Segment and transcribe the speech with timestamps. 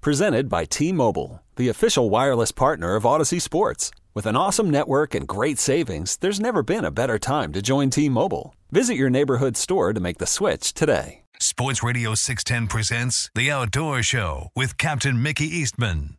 [0.00, 3.90] Presented by T Mobile, the official wireless partner of Audacy Sports.
[4.14, 7.90] With an awesome network and great savings, there's never been a better time to join
[7.90, 8.54] T Mobile.
[8.70, 11.22] Visit your neighborhood store to make the switch today.
[11.40, 16.16] Sports Radio 610 presents The Outdoor Show with Captain Mickey Eastman.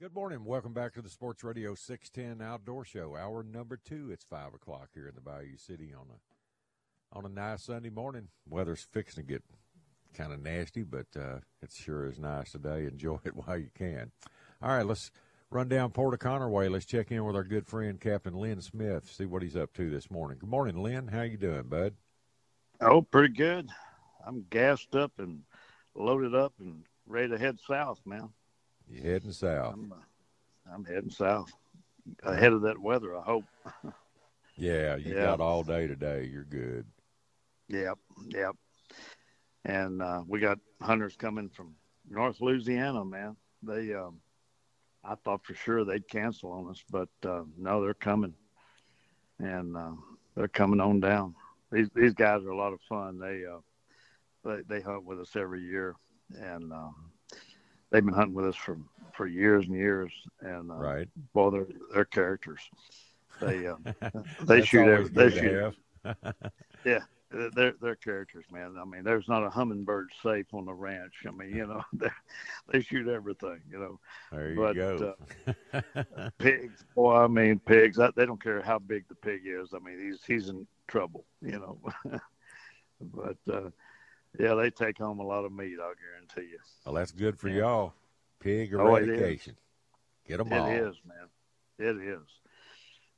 [0.00, 0.46] Good morning.
[0.46, 3.16] Welcome back to the Sports Radio 610 Outdoor Show.
[3.16, 4.08] Hour number two.
[4.10, 8.28] It's 5 o'clock here in the Bayou City on a, on a nice Sunday morning.
[8.48, 9.44] Weather's fixing to get
[10.14, 12.86] kind of nasty, but uh, it sure is nice today.
[12.86, 14.10] Enjoy it while you can.
[14.62, 15.10] All right, let's
[15.50, 16.68] run down Port O'Connor way.
[16.68, 19.90] Let's check in with our good friend Captain Lynn Smith, see what he's up to
[19.90, 20.38] this morning.
[20.38, 21.08] Good morning, Lynn.
[21.08, 21.94] How you doing, bud?
[22.80, 23.68] Oh, pretty good.
[24.26, 25.42] I'm gassed up and
[25.94, 28.30] loaded up and ready to head south, man.
[28.88, 29.74] You heading south?
[29.74, 31.52] I'm, uh, I'm heading south,
[32.22, 33.16] ahead of that weather.
[33.16, 33.44] I hope.
[34.56, 35.22] yeah, you Yeah.
[35.22, 36.28] got all day today.
[36.30, 36.86] You're good.
[37.68, 37.98] Yep,
[38.28, 38.56] yep.
[39.64, 41.74] And uh, we got hunters coming from
[42.08, 43.36] North Louisiana, man.
[43.62, 44.20] They, um,
[45.04, 48.34] I thought for sure they'd cancel on us, but uh, no, they're coming,
[49.38, 49.92] and uh,
[50.34, 51.34] they're coming on down.
[51.72, 53.18] These these guys are a lot of fun.
[53.18, 53.60] They uh,
[54.44, 55.96] they they hunt with us every year,
[56.34, 56.94] and um,
[57.90, 58.78] they've been hunting with us for
[59.14, 60.12] for years and years.
[60.40, 61.08] And uh, Right.
[61.32, 62.60] well, they're they're characters.
[63.40, 63.84] They um,
[64.46, 65.74] they shoot every, they shoot
[66.84, 67.00] yeah,
[67.54, 68.76] they're they're characters, man.
[68.80, 71.14] I mean, there's not a hummingbird safe on the ranch.
[71.26, 72.08] I mean, you know, they
[72.70, 74.00] they shoot everything, you know.
[74.32, 75.14] There you But, go.
[76.38, 77.98] Pigs, boy, I mean, pigs.
[77.98, 79.74] I, they don't care how big the pig is.
[79.74, 81.78] I mean, he's he's in trouble, you know.
[83.00, 83.70] but uh,
[84.38, 85.76] yeah, they take home a lot of meat.
[85.80, 86.58] I'll guarantee you.
[86.84, 87.58] well, that's good for Yeah.
[87.58, 87.92] y'all.
[88.40, 89.56] Pig Oh, eradication.
[90.26, 90.68] Get them all.
[90.70, 91.28] It is, man.
[91.78, 92.22] It is.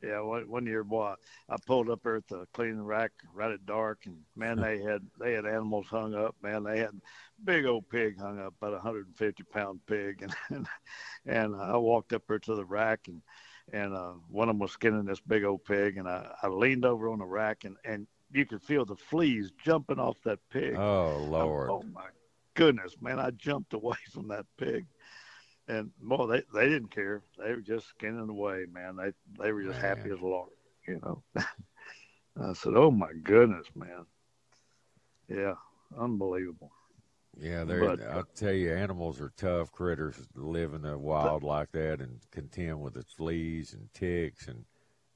[0.06, 1.14] Yeah, one, one year, boy,
[1.48, 5.02] I pulled up there at the cleaning rack right at dark, and man, they had
[5.18, 6.36] they had animals hung up.
[6.42, 7.00] Man, they had
[7.44, 10.66] big old pig hung up, about a hundred and fifty pound pig, and and,
[11.26, 13.20] and I walked up there to the rack, and
[13.72, 16.84] and uh, one of them was skinning this big old pig, and I, I leaned
[16.84, 20.76] over on the rack, and and you could feel the fleas jumping off that pig.
[20.76, 21.70] Oh Lord.
[21.70, 22.06] Oh my
[22.54, 23.18] goodness, man!
[23.18, 24.86] I jumped away from that pig,
[25.68, 27.22] and boy, they they didn't care.
[27.38, 28.96] They were just skinning away, man.
[28.96, 29.12] They
[29.42, 30.12] they were just happy Man.
[30.12, 30.50] as lark,
[30.86, 31.22] you know.
[32.40, 34.06] I said, "Oh my goodness, man!
[35.28, 35.54] Yeah,
[35.98, 36.70] unbelievable."
[37.38, 41.42] Yeah, they I'll uh, tell you, animals are tough critters to live in the wild
[41.42, 44.64] like that and contend with the fleas and ticks and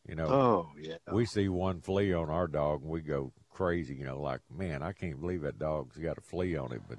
[0.06, 3.94] you know Oh yeah, we see one flea on our dog and we go crazy,
[3.94, 6.82] you know, like, man, I can't believe that dog's got a flea on it.
[6.88, 6.98] But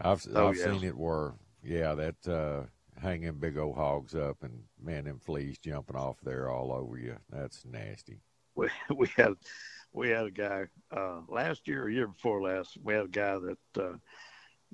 [0.00, 0.64] I've Oh, I've yeah.
[0.64, 2.66] seen it where, yeah, that uh,
[3.00, 7.16] hanging big old hogs up and man, them fleas jumping off there all over you.
[7.30, 8.20] That's nasty.
[8.54, 9.34] we we had
[9.92, 12.76] we had a guy uh, last year or year before last.
[12.82, 13.96] We had a guy that uh,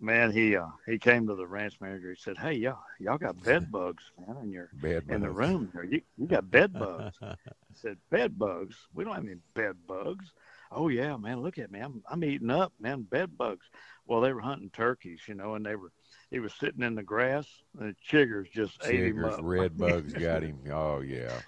[0.01, 2.11] man he uh, he came to the ranch manager.
[2.11, 5.71] He said, "Hey, y'all y'all got bed bugs, man, in your Bed in the room
[5.73, 5.85] here.
[5.85, 7.35] You you got bed bugs." I
[7.75, 8.77] said, "Bed bugs?
[8.95, 10.33] We don't have any bed bugs."
[10.73, 11.41] Oh yeah, man.
[11.43, 11.81] Look at me.
[11.81, 13.03] I'm I'm eating up, man.
[13.03, 13.67] Bed bugs.
[14.07, 15.93] Well, they were hunting turkeys, you know, and they were
[16.31, 17.47] he was sitting in the grass,
[17.79, 19.41] and the chiggers just ate him up.
[19.43, 20.59] red bugs got him.
[20.73, 21.41] Oh yeah.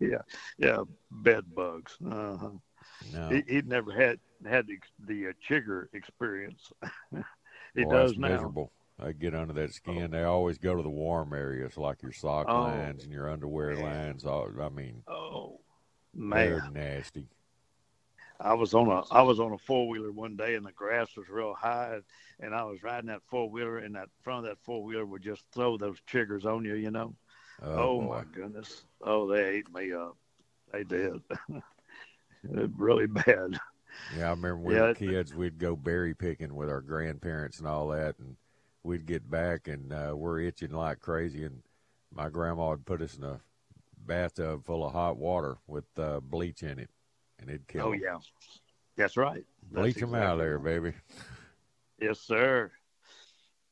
[0.00, 0.22] yeah,
[0.58, 0.78] yeah,
[1.10, 1.96] bed bugs.
[2.04, 2.50] Uh-huh.
[3.12, 3.28] No.
[3.28, 6.70] He, he'd never had had the, the uh, chigger experience.
[7.74, 8.28] he Boy, does now.
[8.28, 8.72] miserable.
[8.98, 10.12] They get under that skin.
[10.12, 13.74] They always go to the warm areas, like your sock Oh, lines and your underwear
[13.74, 13.82] man.
[13.82, 14.24] lines.
[14.24, 15.60] All, I mean, Oh
[16.14, 17.26] man, they're nasty.
[18.44, 21.16] I was on a I was on a four wheeler one day and the grass
[21.16, 22.00] was real high,
[22.40, 25.22] and I was riding that four wheeler and that front of that four wheeler would
[25.22, 27.16] just throw those chiggers on you, you know.
[27.76, 28.84] Oh, Oh, my goodness!
[29.02, 30.16] Oh, they ate me up.
[30.72, 31.22] They did.
[32.78, 33.58] really bad.
[34.08, 37.58] Yeah, I remember when we Yeah, were kids, we'd go berry picking with our grandparents
[37.58, 38.36] and all that, and
[38.82, 41.62] we'd get back and uh, we're itching like crazy, and
[42.12, 43.40] my grandma would put us in a
[43.98, 46.90] bathtub full of hot water with uh, bleach in it,
[47.40, 48.00] and it'd kill Oh 'em.
[48.00, 48.18] yeah,
[48.96, 49.44] that's right.
[49.72, 50.82] That's Bleach them out exactly there, right.
[50.82, 50.92] baby.
[52.00, 52.70] Yes, sir.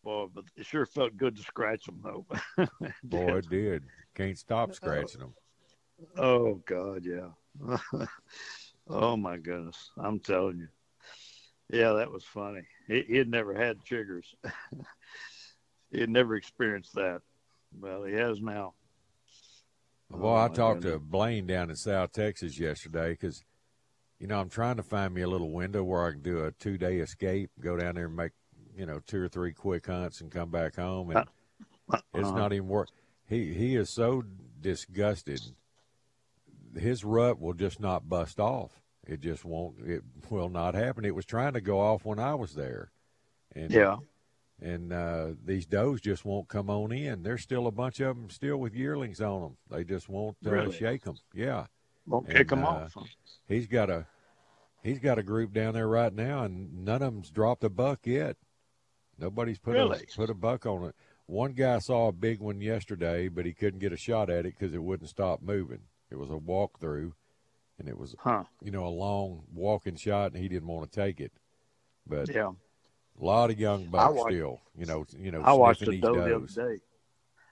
[0.05, 2.27] Boy, but it sure felt good to scratch them though.
[2.81, 3.45] It Boy, did.
[3.45, 3.83] it did.
[4.15, 5.35] Can't stop scratching them.
[6.17, 7.31] Oh God, yeah.
[8.89, 10.69] oh my goodness, I'm telling you.
[11.71, 12.63] Yeah, that was funny.
[12.87, 14.25] He, he had never had chiggers.
[15.91, 17.23] he had never experienced that.
[17.81, 18.75] Well, he has now.
[20.11, 23.43] Well, I oh, talked to Blaine down in South Texas yesterday because,
[24.23, 26.53] you know, I'm trying to find me a little window where I can do a
[26.53, 28.31] two day escape, go down there and make,
[28.73, 31.11] you know, two or three quick hunts and come back home.
[31.11, 32.39] And uh, it's uh-huh.
[32.39, 32.89] not even work.
[33.29, 34.23] He he is so
[34.61, 35.41] disgusted.
[36.79, 38.71] His rut will just not bust off.
[39.05, 39.81] It just won't.
[39.85, 41.05] It will not happen.
[41.05, 42.93] It was trying to go off when I was there,
[43.57, 43.97] and yeah,
[44.61, 47.25] and uh, these does just won't come on in.
[47.25, 49.57] There's still a bunch of them still with yearlings on them.
[49.69, 50.77] They just won't uh, really?
[50.77, 51.17] shake them.
[51.35, 51.67] Yeah,
[52.07, 52.97] won't and, kick them uh, off.
[53.49, 54.07] He's got a
[54.83, 58.01] he's got a group down there right now, and none of them's dropped a buck
[58.07, 58.37] yet.
[59.19, 60.01] Nobody's put really?
[60.01, 60.95] a put a buck on it.
[61.27, 64.55] One guy saw a big one yesterday, but he couldn't get a shot at it
[64.59, 65.83] because it wouldn't stop moving.
[66.11, 67.13] It was a walkthrough,
[67.79, 68.45] and it was huh.
[68.63, 71.33] you know a long walking shot, and he didn't want to take it.
[72.07, 72.51] But yeah,
[73.21, 75.43] a lot of young bucks watched, still, you know, you know.
[75.43, 76.81] I watched a doe the other day.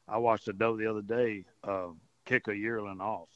[0.08, 1.88] I watched a doe the other day uh,
[2.24, 3.28] kick a yearling off.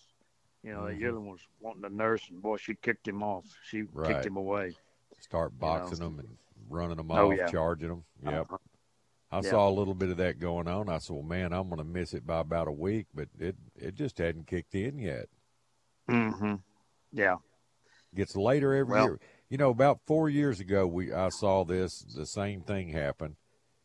[0.64, 0.94] You know, mm-hmm.
[0.94, 3.44] the yearling was wanting to nurse, and boy, she kicked him off.
[3.69, 4.14] She right.
[4.14, 4.72] kicked him away.
[5.20, 6.16] Start boxing you know?
[6.16, 6.28] them and
[6.69, 7.46] running them oh, off, yeah.
[7.46, 8.05] charging them.
[8.25, 8.34] Yep.
[8.34, 8.56] Uh-huh.
[9.31, 9.50] I yeah.
[9.50, 10.88] saw a little bit of that going on.
[10.88, 13.56] I said, "Well, man, I'm going to miss it by about a week," but it
[13.76, 15.28] it just hadn't kicked in yet.
[16.08, 16.55] Mm-hmm.
[17.12, 17.37] Yeah.
[18.14, 19.20] Gets later every well, year
[19.55, 23.37] you know, about four years ago, we I saw this the same thing happen,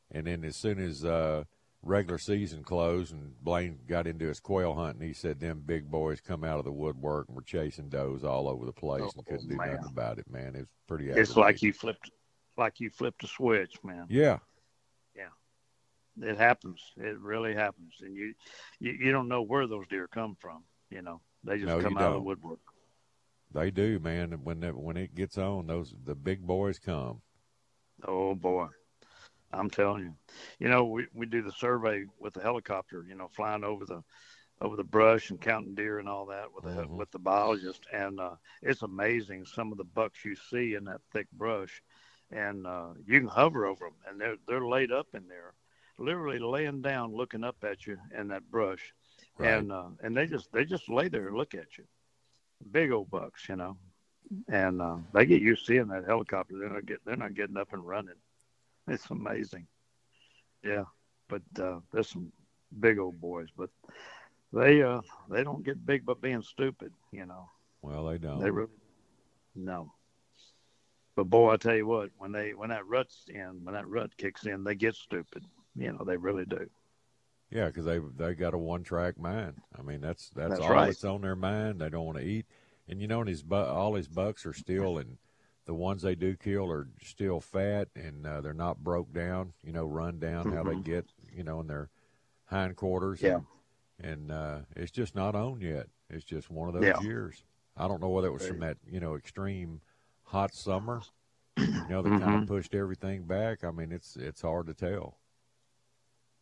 [0.10, 1.44] and then as soon as uh,
[1.82, 6.20] regular season closed and Blaine got into his quail hunting, he said them big boys
[6.22, 9.26] come out of the woodwork and were chasing does all over the place oh, and
[9.26, 10.30] couldn't do nothing about it.
[10.30, 11.10] Man, it was pretty.
[11.10, 12.12] It's like you flipped,
[12.58, 14.06] like you flipped a switch, man.
[14.10, 14.40] Yeah.
[15.16, 16.30] Yeah.
[16.30, 16.82] It happens.
[16.98, 18.34] It really happens, and you,
[18.80, 20.64] you, you don't know where those deer come from.
[20.90, 22.10] You know, they just no, come out don't.
[22.10, 22.60] of the woodwork.
[23.54, 24.32] They do, man.
[24.44, 27.22] When that, when it gets on, those the big boys come.
[28.06, 28.68] Oh boy,
[29.52, 30.14] I'm telling you.
[30.60, 33.06] You know, we, we do the survey with the helicopter.
[33.08, 34.04] You know, flying over the
[34.62, 36.98] over the brush and counting deer and all that with the mm-hmm.
[36.98, 41.02] with the biologist, and uh, it's amazing some of the bucks you see in that
[41.12, 41.82] thick brush,
[42.32, 45.54] and uh, you can hover over them, and they're they're laid up in there,
[45.98, 48.94] literally laying down, looking up at you in that brush,
[49.38, 49.54] right.
[49.54, 51.86] and uh, and they just they just lay there and look at you
[52.72, 53.78] big old bucks, you know,
[54.48, 56.58] and uh, they get used to seeing that helicopter.
[56.58, 58.16] They're not get they're not getting up and running.
[58.90, 59.68] It's amazing.
[60.64, 60.86] Yeah,
[61.28, 62.32] but uh, there's some
[62.80, 63.70] big old boys, but
[64.52, 67.50] they uh they don't get big but being stupid, you know.
[67.82, 68.40] Well, they don't.
[68.40, 68.70] They really
[69.56, 69.94] no.
[71.16, 74.16] But boy, I tell you what, when they when that rut's in, when that rut
[74.18, 75.46] kicks in, they get stupid.
[75.76, 76.70] You know, they really do.
[77.52, 79.56] Yeah, because they they got a one track mind.
[79.78, 80.88] I mean, that's that's, that's all right.
[80.88, 81.80] that's on their mind.
[81.80, 82.46] They don't want to eat,
[82.88, 85.18] and you know, his bu- all his bucks are still, and
[85.70, 89.54] the ones they do kill are still fat, and uh, they're not broke down.
[89.64, 90.56] You know, run down mm-hmm.
[90.56, 90.82] how they mm-hmm.
[90.82, 91.92] get, you know, in their
[92.46, 93.22] hindquarters.
[93.22, 93.42] Yeah,
[94.00, 95.86] and, and uh, it's just not on yet.
[96.10, 97.00] It's just one of those yeah.
[97.02, 97.44] years.
[97.78, 99.82] I don't know whether it was from that you know extreme
[100.24, 101.04] hot summer,
[101.56, 102.24] you know, that mm-hmm.
[102.24, 103.64] kind of pushed everything back.
[103.64, 105.20] I mean, it's it's hard to tell.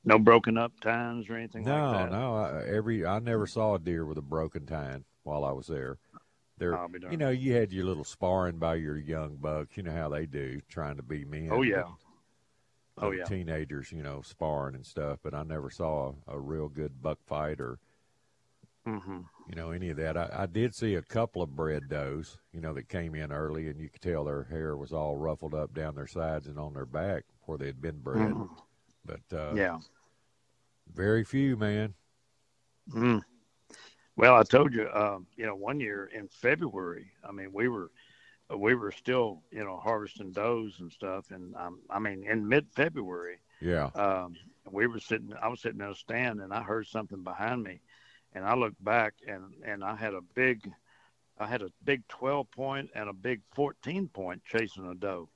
[0.05, 2.11] No broken up tines or anything no, like that.
[2.13, 2.59] No, no.
[2.65, 5.97] Every I never saw a deer with a broken tine while I was there.
[6.59, 6.75] There,
[7.11, 9.77] you know, you had your little sparring by your young bucks.
[9.77, 11.49] You know how they do, trying to be men.
[11.51, 11.83] Oh yeah.
[12.97, 13.25] Oh yeah.
[13.25, 15.19] Teenagers, you know, sparring and stuff.
[15.21, 17.77] But I never saw a, a real good buck fight or,
[18.87, 19.19] mm-hmm.
[19.47, 20.17] you know, any of that.
[20.17, 23.67] I, I did see a couple of bred does, you know, that came in early,
[23.67, 26.73] and you could tell their hair was all ruffled up down their sides and on
[26.73, 28.31] their back where they had been bred.
[28.31, 28.53] Mm-hmm.
[29.05, 29.77] But uh, yeah,
[30.91, 31.93] very few, man.
[32.91, 33.21] Mm.
[34.17, 37.91] Well, I told you, um, you know, one year in February, I mean, we were
[38.55, 42.67] we were still, you know, harvesting does and stuff, and um, I mean, in mid
[42.75, 44.35] February, yeah, um,
[44.71, 45.33] we were sitting.
[45.39, 47.81] I was sitting in a stand, and I heard something behind me,
[48.33, 50.67] and I looked back, and and I had a big,
[51.37, 55.29] I had a big twelve point and a big fourteen point chasing a doe,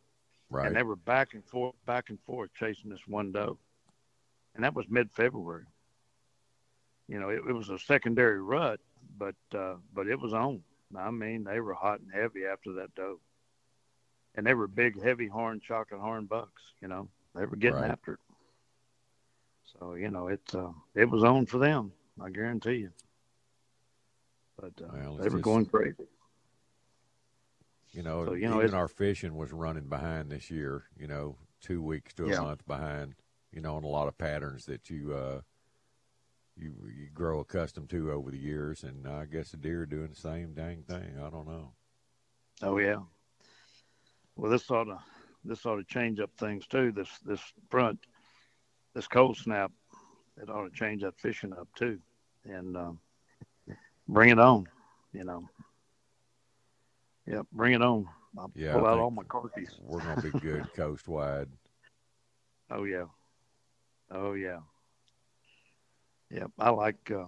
[0.50, 3.60] right, and they were back and forth, back and forth chasing this one doe.
[4.56, 5.64] And that was mid-February.
[7.08, 8.80] You know, it, it was a secondary rut,
[9.18, 10.62] but uh, but it was on.
[10.98, 13.20] I mean, they were hot and heavy after that doe,
[14.36, 16.62] and they were big, heavy horn, chocolate horn bucks.
[16.82, 17.92] You know, they were getting right.
[17.92, 18.20] after it.
[19.80, 21.92] So you know, it uh, it was on for them.
[22.22, 22.92] I guarantee you.
[24.60, 26.08] But uh, well, they were just, going crazy.
[27.94, 30.84] You know, so, you know, even our fishing was running behind this year.
[30.98, 32.42] You know, two weeks to a yeah.
[32.42, 33.16] month behind
[33.52, 35.42] you know, on a lot of patterns that you uh,
[36.62, 38.84] you you grow accustomed to over the years.
[38.84, 41.18] And I guess the deer are doing the same dang thing.
[41.18, 41.74] I don't know.
[42.62, 43.00] Oh yeah.
[44.36, 45.00] Well, this ought to
[45.44, 46.92] this ought to change up things too.
[46.92, 48.00] This this front,
[48.94, 49.72] this cold snap,
[50.42, 52.00] it ought to change that fishing up too,
[52.46, 53.00] and um,
[54.08, 54.68] bring it on.
[55.14, 55.50] You know.
[57.28, 58.08] Yep, bring it on.
[58.38, 59.80] I'll Yeah, pull I out all my corkies.
[59.82, 61.50] We're gonna be good coast wide.
[62.70, 63.06] Oh yeah.
[64.10, 64.60] Oh yeah.
[66.32, 66.52] Yep.
[66.60, 67.26] I like uh,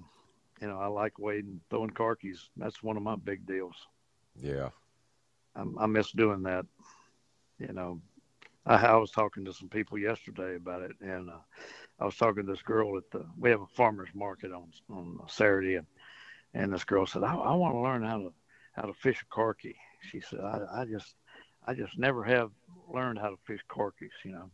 [0.62, 2.38] you know, I like wading throwing corkies.
[2.56, 3.76] That's one of my big deals.
[4.42, 4.70] Yeah.
[5.56, 6.66] I, I miss doing that.
[7.60, 8.02] You know,
[8.66, 11.40] I, I was talking to some people yesterday about it, and uh,
[12.00, 13.26] I was talking to this girl at the.
[13.38, 15.88] We have a farmers market on on Saturday, and
[16.54, 18.34] and this girl said, "I, I want to learn how to
[18.74, 19.76] how to fish a corky."
[20.12, 21.16] She said, "I, I just
[21.66, 22.52] I just never have
[22.88, 24.50] learned how to fish corkies, you know."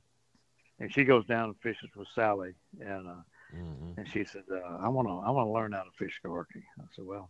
[0.79, 4.77] And she goes down and fishes with Sally, and uh, hmm and she said, uh,
[4.81, 7.29] "I want to, I want to learn how to fish corky." I said, "Well,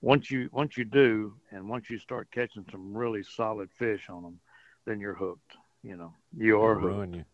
[0.00, 4.22] once you once you do, and once you start catching some really solid fish on
[4.22, 4.40] them,
[4.86, 5.56] then you're hooked.
[5.82, 6.94] You know, you are It'll hooked.
[6.94, 7.24] ruin you.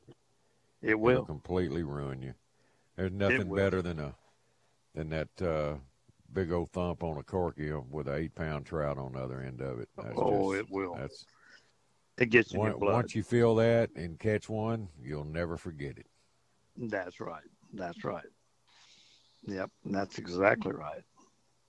[0.83, 1.25] It It'll will.
[1.25, 2.35] completely ruin you.
[2.97, 4.15] There's nothing better than a
[4.95, 5.75] than that uh,
[6.33, 9.61] big old thump on a corky with an eight pound trout on the other end
[9.61, 9.89] of it.
[9.97, 10.95] That's Oh, just, it will.
[10.97, 11.27] That's
[12.19, 12.95] It gets in one, your blood.
[12.95, 16.07] once you feel that and catch one, you'll never forget it.
[16.77, 17.43] That's right.
[17.73, 18.25] That's right.
[19.47, 21.03] Yep, that's exactly right.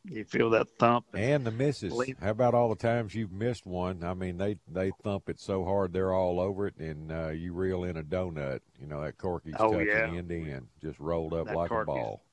[0.03, 1.05] You feel that thump.
[1.13, 1.91] and- And the misses.
[1.91, 4.03] Believe- How about all the times you've missed one?
[4.03, 7.53] I mean, they they thump it so hard they're all over it, and uh, you
[7.53, 8.61] reel in a donut.
[8.79, 10.11] You know that corky's Oh, touching yeah.
[10.17, 12.23] end to end, just rolled up That like a ball.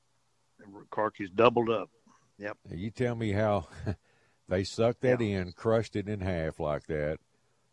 [0.89, 1.89] Corky's doubled up.
[2.39, 3.67] Now, You tell me how
[4.47, 5.41] they sucked that Yeah.
[5.41, 7.19] in, crushed it in half like that,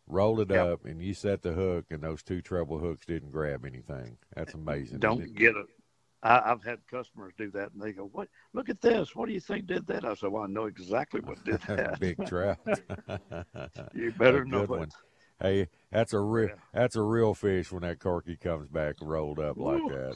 [0.05, 0.65] rolled it Yeah.
[0.65, 4.17] up, and you set the hook, and those two treble hooks didn't grab anything.
[4.35, 4.99] That's amazing.
[4.99, 5.65] Don't get it.
[6.23, 8.29] I, I've had customers do that, and they go, "What?
[8.53, 9.15] Look at this.
[9.15, 11.99] What do you think did that?" I said, "Well, I know exactly what did that.
[11.99, 12.57] Big trout.
[13.93, 14.89] you better know one.
[15.41, 16.55] Hey, that's a real Yeah.
[16.73, 20.15] that's a real fish when that corky comes back rolled up like that.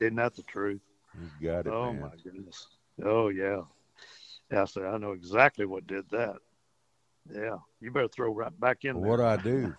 [0.00, 0.80] Isn't that the truth?
[1.14, 2.00] You got it, oh man.
[2.00, 2.66] my goodness.
[3.04, 3.62] Oh yeah.
[4.50, 6.36] Yeah, I said I know exactly what did that.
[7.32, 9.74] Yeah, you better throw right back in Well, what do I do?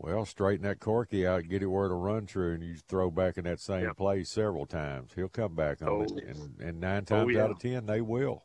[0.00, 3.36] Well, straighten that corky out, get it where it'll run true, and you throw back
[3.36, 5.10] in that same place several times.
[5.16, 6.18] He'll come back on it, Oh.
[6.28, 7.42] and, and nine times yeah.
[7.42, 8.44] out of ten, they will.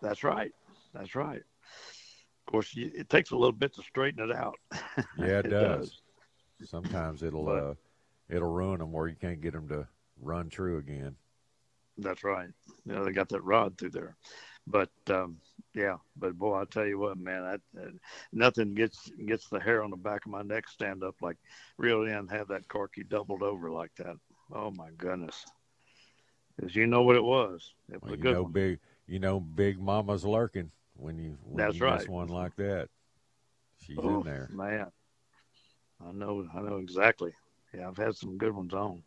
[0.00, 0.50] That's right.
[0.94, 1.42] That's right.
[1.42, 4.56] Of course, you, it takes a little bit to straighten it out.
[5.18, 6.00] Yeah, it, It does.
[6.64, 7.74] Sometimes it'll But- uh,
[8.30, 9.86] it'll ruin them where you can't get them to
[10.20, 11.16] run true again.
[11.98, 12.48] That's right.
[12.86, 14.16] You know, they got that rod through there.
[14.66, 15.36] But um,
[15.74, 17.90] yeah, but boy, I tell you what, man, I, uh,
[18.32, 21.36] nothing gets gets the hair on the back of my neck stand up like
[21.78, 24.16] reel in, have that corky doubled over like that.
[24.52, 25.44] Oh my goodness!
[26.56, 27.74] Because you know what it was.
[27.92, 28.52] It was Well, a you good know, one.
[28.52, 32.08] big you know, big mama's lurking when you when That's you miss right.
[32.08, 32.88] one like that.
[33.78, 34.50] She's Oh, in there.
[34.50, 34.90] man.
[36.00, 37.32] I know, I know exactly.
[37.72, 39.02] Yeah, I've had some good ones on.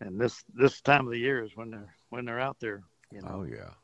[0.00, 2.82] And this this time of the year is when they're when they're out there.
[3.10, 3.74] You know, Oh yeah,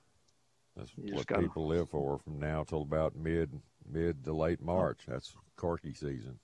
[0.81, 3.51] that's You what gotta- people live for from now till about mid
[3.91, 5.01] mid to late March.
[5.07, 6.39] That's corky season.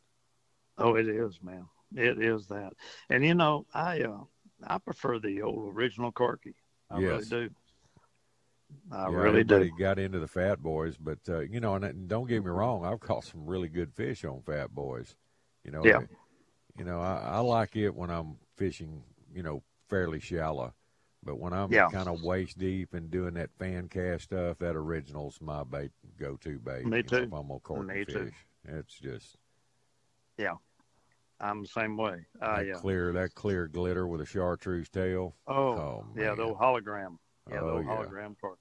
[0.78, 1.66] Oh, it is, man.
[1.94, 2.72] It is that.
[3.08, 4.24] And you know, I uh,
[4.66, 6.54] I prefer the old original Corky.
[6.90, 7.30] I Yes.
[7.30, 7.54] really do.
[8.90, 9.70] I yeah, really do.
[9.78, 12.84] got into the fat boys, but uh, you know, and, and don't get me wrong,
[12.84, 15.14] I've caught some really good fish on fat boys.
[15.64, 16.00] You know, Yeah.
[16.76, 19.02] you know, I, I like it when I'm fishing,
[19.32, 20.74] you know, fairly shallow.
[21.26, 21.88] But when I'm Yeah.
[21.90, 26.58] kind of waist deep and doing that fan cast stuff, that original's my bait, go-to
[26.60, 26.86] bait.
[26.86, 27.16] Me you know, too.
[27.16, 28.30] if I'm gonna corky Me fish, too.
[28.64, 29.36] it's just
[30.38, 30.54] Yeah,
[31.40, 32.26] I'm the same way.
[32.40, 35.34] I that uh, clear, that clear glitter with a chartreuse tail.
[35.48, 37.18] oh, Oh, yeah, the old hologram.
[37.50, 37.90] Yeah, the Oh, old yeah.
[37.90, 38.58] hologram part.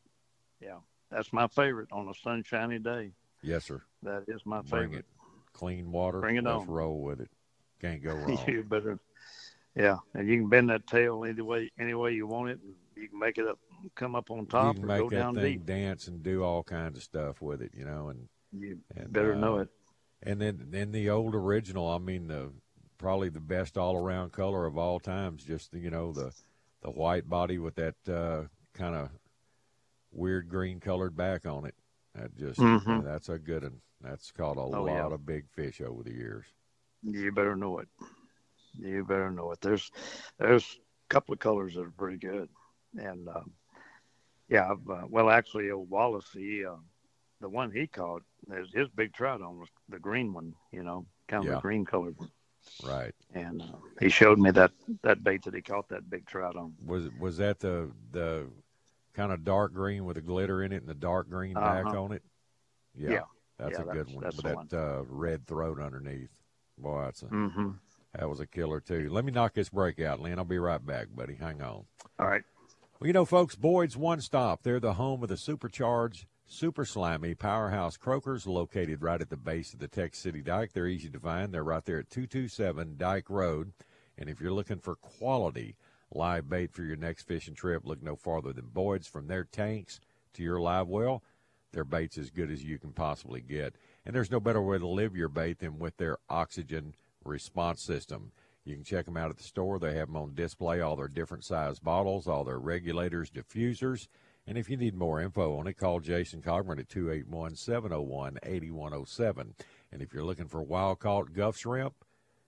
[0.60, 0.79] Yeah,
[1.12, 3.12] that's my favorite on a sunshiny day.
[3.43, 3.84] Yes, sir.
[4.01, 4.69] That is my favorite.
[4.72, 5.00] Bring favorite.
[5.00, 5.53] it.
[5.53, 6.19] Clean water.
[6.19, 6.67] Bring it Let's on.
[6.67, 7.29] roll with it.
[7.79, 8.39] Can't go wrong.
[8.48, 8.98] you better.
[9.75, 12.60] Yeah, and you can bend that tail any way any way you want it.
[12.96, 13.60] You can make it up,
[13.96, 15.65] come up on top, you can or make go that down thing deep.
[15.65, 19.36] dance and do all kinds of stuff with it, you know, and You and, better
[19.36, 19.70] know uh, it.
[20.24, 21.89] and then then the old original.
[21.89, 22.53] I mean, the
[22.98, 25.44] probably the best all around color of all times.
[25.44, 26.32] Just you know the
[26.82, 29.10] the white body with that uh, kind of
[30.13, 31.75] weird green colored back on it.
[32.13, 33.03] That just Mhm.
[33.03, 33.82] that's a good one.
[34.00, 35.13] That's caught a Oh, lot yeah.
[35.13, 36.46] of big fish over the years.
[37.03, 37.89] You better know it.
[38.79, 39.62] You better know it.
[39.62, 39.91] There's
[40.39, 40.79] there's
[41.10, 42.50] a couple of colors that are pretty good,
[42.98, 43.51] and um,
[44.50, 46.75] yeah, I've, uh, well, actually, old Wallace, he uh,
[47.41, 51.05] the one he caught, his, his big trout on was the green one, you know,
[51.27, 51.55] kind of Yeah.
[51.55, 52.32] the green colored one,
[52.79, 53.15] Right.
[53.34, 53.65] and uh,
[54.00, 54.72] he showed me that
[55.03, 56.74] that bait that he caught that big trout on.
[56.86, 58.48] Was was that the the
[59.13, 61.94] kind of dark green with the glitter in it and the dark green back Uh-huh.
[61.94, 62.24] on it?
[62.96, 63.24] Yeah.
[63.58, 66.32] That's Yeah, a good one that's that uh, red throat underneath.
[66.77, 67.72] Boy, that's a Mm-hmm.
[68.17, 69.10] That was a killer too.
[69.10, 70.39] Let me knock this break out, Lynn.
[70.39, 71.36] I'll be right back, buddy.
[71.36, 71.86] Hang on.
[72.17, 72.43] All right.
[73.00, 74.63] Well, you know, folks, Boyd's One Stop.
[74.63, 79.74] They're the home of the supercharged, super slimy powerhouse croakers located right at the base
[79.74, 80.72] of the Texas City Dike.
[80.72, 81.53] They're easy to find.
[81.53, 83.74] They're right there at 227 Dike Road.
[84.17, 85.75] And if you're looking for quality
[86.10, 89.07] live bait for your next fishing trip, look no farther than Boyd's.
[89.07, 90.00] From their tanks
[90.36, 91.22] to your live well,
[91.74, 93.75] their bait's as good as you can possibly get.
[94.05, 96.95] And there's no better way to live your bait than with their oxygen
[97.25, 98.32] response system.
[98.63, 99.77] You can check them out at the store.
[99.77, 104.08] They have them on display, all their different size bottles, all their regulators, diffusers.
[104.48, 109.55] And if you need more info on it, call Jason Cogburn at 281 701 8107.
[109.91, 111.94] And if you're looking for wild caught Gulf shrimp,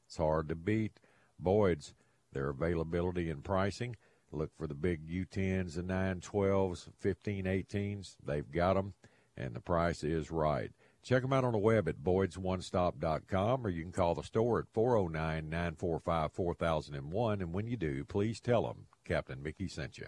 [0.06, 1.00] it's hard to beat.
[1.40, 1.94] Boyd's,
[2.34, 3.96] their availability and pricing.
[4.32, 8.16] Look for the big U10s and 912s, 15 18s.
[8.24, 8.94] They've got them,
[9.36, 10.72] and the price is right.
[11.08, 14.68] Check them out on the web at boydsonestop.com or you can call the store at
[14.74, 17.42] 409 945 4001.
[17.42, 20.08] And when you do, please tell them Captain Mickey sent you.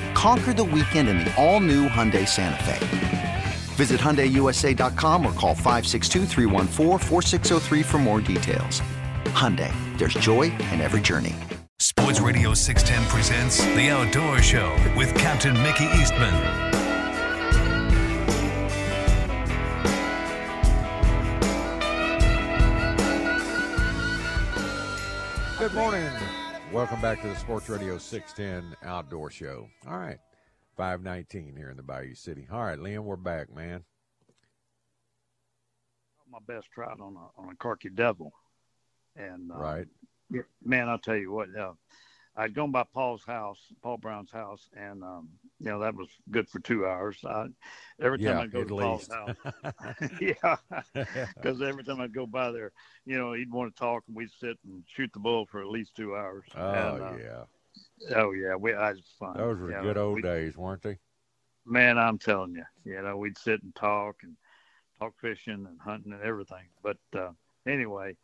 [0.21, 3.43] Conquer the weekend in the all-new Hyundai Santa Fe.
[3.73, 6.27] Visit HyundaiUSA.com or call 562
[7.81, 8.83] for more details.
[9.33, 11.35] Hyundai, there's joy in every journey.
[11.79, 16.31] Sports Radio 610 presents The Outdoor Show with Captain Mickey Eastman.
[25.57, 26.11] Good morning.
[26.73, 29.67] Welcome back to the Sports Radio 610 Outdoor Show.
[29.85, 30.19] All right,
[30.77, 32.47] 519 here in the Bayou City.
[32.49, 33.83] All right, Lynn, we're back, man.
[36.31, 38.31] My best trout on a on a Corky Devil,
[39.17, 39.87] and uh, right,
[40.63, 41.49] man, I'll tell you what.
[41.53, 41.73] Uh,
[42.37, 45.27] I'd gone by Paul's house, Paul Brown's house, and um,
[45.61, 47.17] you know that was good for two hours.
[47.23, 47.47] I,
[48.01, 48.75] every time yeah, I go to.
[48.75, 49.35] Paul's house,
[50.21, 50.55] yeah,
[51.35, 52.71] because every time I go by there,
[53.05, 55.67] you know, he'd want to talk, and we'd sit and shoot the bull for at
[55.67, 56.45] least two hours.
[56.55, 59.37] Oh and, uh, yeah, oh yeah, we I was fun.
[59.37, 60.97] those were Yeah, good old we- days, weren't they?
[61.65, 64.35] Man, I'm telling you, you know, we'd sit and talk and
[64.99, 66.65] talk fishing and hunting and everything.
[66.81, 67.31] But uh,
[67.67, 68.17] anyway,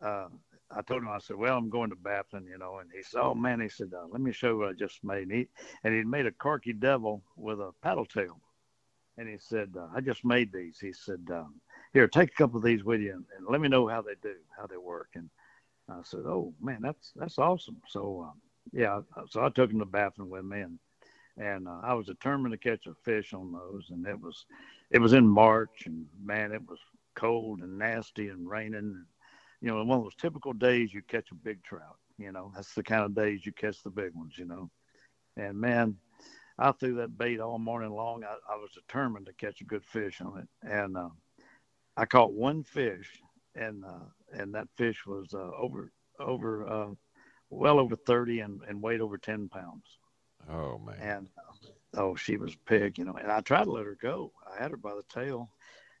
[0.00, 0.28] uh,
[0.70, 3.20] I told him, I said, well, I'm going to Baffin, you know, and he said,
[3.22, 5.22] oh man, he said, uh, let me show you what I just made.
[5.22, 5.48] And, he,
[5.82, 8.38] and he'd made a corky devil with a paddle tail.
[9.16, 10.78] And he said, uh, I just made these.
[10.78, 11.54] He said, um,
[11.92, 14.14] here, take a couple of these with you and, and let me know how they
[14.22, 15.08] do, how they work.
[15.14, 15.30] And
[15.88, 17.80] I said, oh man, that's, that's awesome.
[17.88, 18.40] So, um,
[18.72, 19.00] yeah,
[19.30, 20.78] so I took him to Baffin with me and,
[21.38, 23.86] and uh, I was determined to catch a fish on those.
[23.90, 24.44] And it was,
[24.90, 26.78] it was in March, and man, it was
[27.14, 29.04] cold and nasty and raining.
[29.60, 31.96] You know, one of those typical days you catch a big trout.
[32.18, 34.34] You know, that's the kind of days you catch the big ones.
[34.36, 34.70] You know,
[35.36, 35.96] and man,
[36.58, 38.24] I threw that bait all morning long.
[38.24, 41.10] I, I was determined to catch a good fish on it, and uh,
[41.96, 43.20] I caught one fish,
[43.54, 46.90] and uh, and that fish was uh, over over uh,
[47.50, 49.98] well over thirty and, and weighed over ten pounds
[50.50, 53.14] Oh man, and uh, oh, she was a pig, you know.
[53.14, 54.32] And I tried to let her go.
[54.50, 55.50] I had her by the tail,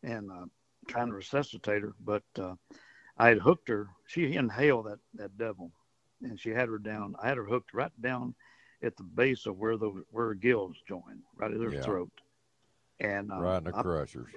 [0.02, 0.46] and uh,
[0.86, 2.54] trying to resuscitate her, but uh,
[3.18, 3.88] I had hooked her.
[4.06, 5.72] She inhaled that that devil,
[6.22, 7.14] and she had her down.
[7.22, 8.34] I had her hooked right down
[8.82, 11.80] at the base of where the where her gills join, right at her Yeah.
[11.84, 12.12] throat,
[13.00, 14.30] and uh, right in the I- crushers.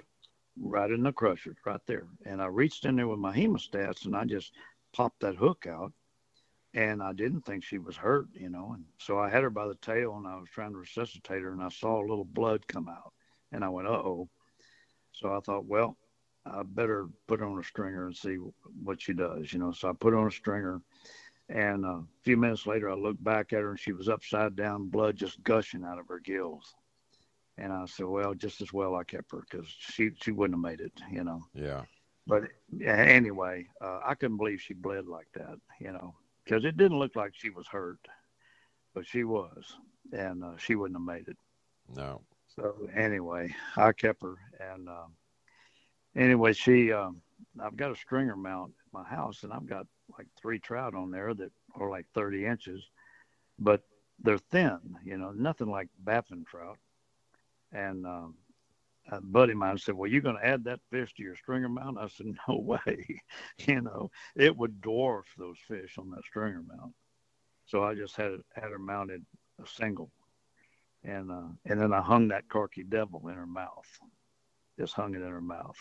[0.58, 2.06] right in the crushers, right there.
[2.24, 4.52] And I reached in there with my hemostats, and I just
[4.92, 5.92] popped that hook out,
[6.74, 8.72] and I didn't think she was hurt, you know.
[8.74, 11.52] And so I had her by the tail, and I was trying to resuscitate her,
[11.52, 13.12] and I saw a little blood come out,
[13.52, 14.28] and I went, "Uh oh."
[15.12, 15.96] So I thought, well,
[16.44, 18.36] I better put on a stringer and see
[18.82, 19.72] what she does, you know.
[19.72, 20.80] So I put on a stringer,
[21.48, 24.56] and uh, a few minutes later, I looked back at her, and she was upside
[24.56, 26.74] down, blood just gushing out of her gills.
[27.58, 30.72] And I said, well, just as well I kept her because she she wouldn't have
[30.72, 31.42] made it, you know.
[31.54, 31.82] Yeah.
[32.26, 32.44] But
[32.84, 37.16] anyway, uh, I couldn't believe she bled like that, you know because it didn't look
[37.16, 37.98] like she was hurt,
[38.94, 39.76] but she was,
[40.12, 41.36] and uh, she wouldn't have made it.
[41.94, 42.22] No.
[42.56, 45.06] So anyway, I kept her, and uh,
[46.16, 46.92] anyway, she.
[46.92, 47.22] Um,
[47.60, 51.10] I've got a stringer mount at my house, and I've got like three trout on
[51.10, 52.82] there that are like 30 inches,
[53.58, 53.82] but
[54.22, 54.78] they're thin.
[55.04, 56.78] You know, nothing like baffin trout.
[57.72, 58.34] And um,
[59.10, 61.68] a buddy of mine said, "Well, you're going to add that fish to your stringer
[61.68, 63.20] mount?" I said, "No way.
[63.58, 66.94] you know, it would dwarf those fish on that stringer mount."
[67.66, 69.24] So I just had it, had her mounted
[69.62, 70.10] a single,
[71.04, 73.88] and uh, and then I hung that corky devil in her mouth,
[74.78, 75.76] just hung it in her mouth,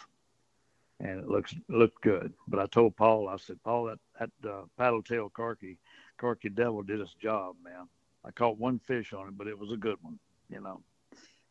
[1.04, 2.34] and it looks looked good.
[2.48, 5.78] But I told Paul, I said, "Paul, that that uh, paddle tail corky
[6.18, 7.88] corky devil did its job, man.
[8.24, 10.20] I caught one fish on it, but it was a good one.
[10.50, 10.82] You know,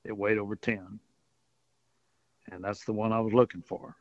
[0.05, 1.01] it weighed over ten,
[2.53, 3.97] and that's the one I was looking for.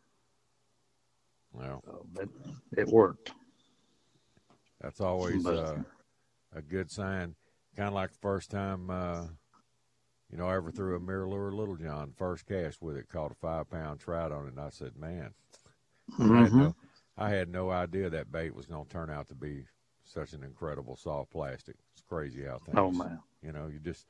[1.51, 2.29] Well, so it,
[2.77, 3.33] it worked.
[4.81, 5.81] That's always uh,
[6.55, 7.35] a good sign.
[7.75, 9.25] Kind of like the first time, uh,
[10.31, 13.35] you know, I ever threw a MirrOlure Little John first cast with it, caught a
[13.35, 15.33] five pound trout on it, and I said, "Man,
[16.11, 16.35] mm-hmm.
[16.37, 16.75] I, had no,
[17.17, 19.65] I had no idea that bait was going to turn out to be
[20.03, 21.75] such an incredible soft plastic.
[21.93, 22.77] It's crazy how things.
[22.77, 23.19] Oh man!
[23.41, 24.05] You know, you just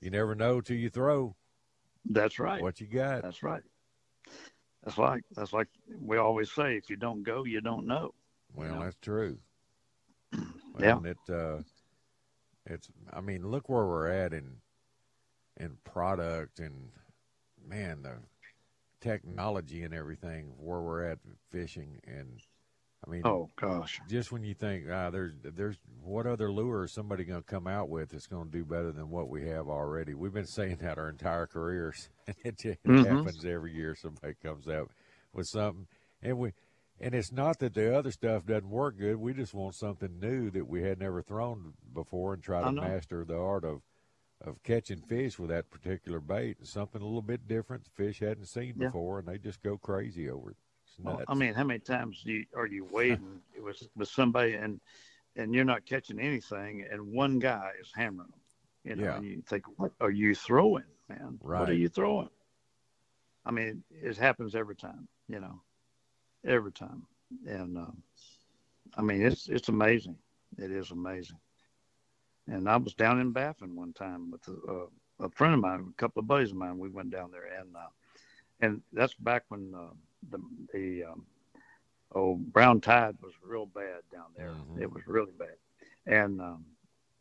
[0.00, 1.36] you never know till you throw.
[2.04, 2.60] That's right.
[2.60, 3.22] What you got?
[3.22, 3.62] That's right.
[4.82, 5.68] That's like that's like
[6.00, 8.14] we always say: if you don't go, you don't know.
[8.54, 8.82] Well, you know?
[8.82, 9.38] that's true.
[10.32, 10.44] Well,
[10.80, 10.98] yeah.
[11.04, 11.62] It uh,
[12.66, 12.90] it's.
[13.12, 14.56] I mean, look where we're at in
[15.58, 16.90] in product and
[17.66, 18.14] man, the
[19.00, 21.18] technology and everything where we're at
[21.50, 22.40] fishing and
[23.04, 26.92] I mean, oh gosh, just when you think, ah, there's, there's, what other lure is
[26.92, 29.68] somebody going to come out with that's going to do better than what we have
[29.68, 30.14] already?
[30.14, 33.04] We've been saying that our entire careers, and it, just mm-hmm.
[33.04, 33.96] happens every year.
[33.96, 34.90] Somebody comes out
[35.32, 35.88] with something,
[36.22, 36.52] and we,
[37.00, 39.16] and it's not that the other stuff doesn't work good.
[39.16, 43.24] We just want something new that we had never thrown before, and try to master
[43.24, 43.82] the art of,
[44.44, 46.56] of catching fish with that particular bait.
[46.62, 48.86] Something a little bit different the fish hadn't seen yeah.
[48.86, 50.56] before, and they just go crazy over it.
[50.98, 54.80] Well, I mean, how many times do you, are you waiting with with somebody and
[55.36, 58.40] and you're not catching anything, and one guy is hammering them,
[58.84, 59.16] you know, yeah.
[59.16, 61.38] and you think, what are you throwing, man?
[61.42, 61.60] Right.
[61.60, 62.28] What are you throwing?
[63.46, 65.62] I mean, it happens every time, you know,
[66.44, 67.06] every time,
[67.46, 68.02] and um,
[68.96, 70.16] I mean, it's it's amazing.
[70.58, 71.38] It is amazing.
[72.48, 75.86] And I was down in Baffin one time with a, uh, a friend of mine,
[75.88, 76.78] a couple of buddies of mine.
[76.78, 77.90] We went down there, and uh,
[78.60, 79.72] and that's back when.
[79.74, 79.94] Uh,
[80.30, 80.38] the
[80.72, 81.26] the um,
[82.14, 84.50] oh brown tide was real bad down there.
[84.50, 84.82] Mm-hmm.
[84.82, 85.56] It was really bad,
[86.06, 86.64] and um,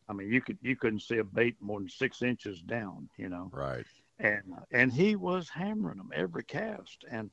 [0.09, 3.09] I mean you could you couldn't see a bait more than six inches down.
[3.17, 3.85] You know, right?
[4.19, 7.31] And and he was hammering them every cast, and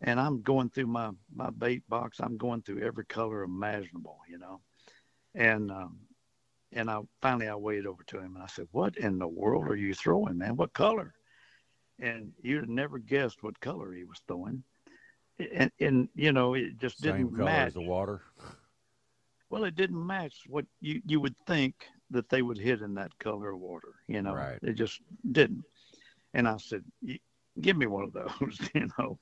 [0.00, 2.20] and I'm going through my my bait box.
[2.20, 4.18] I'm going through every color imaginable.
[4.28, 4.60] You know,
[5.34, 5.98] and um,
[6.72, 9.68] and I finally I waded over to him and I said, "What in the world
[9.68, 10.56] are you throwing, man?
[10.56, 11.14] What color?"
[11.98, 14.64] And you'd never guessed what color he was throwing
[15.52, 18.22] and, and you know it just Same didn't color match as the water.
[19.48, 23.18] Well, it didn't match what you you would think that they would hit in that
[23.18, 23.94] color of water.
[24.06, 24.58] You know, right.
[24.62, 25.00] it just
[25.32, 25.64] didn't.
[26.34, 26.84] And I said,
[27.60, 29.18] "Give me one of those," you know.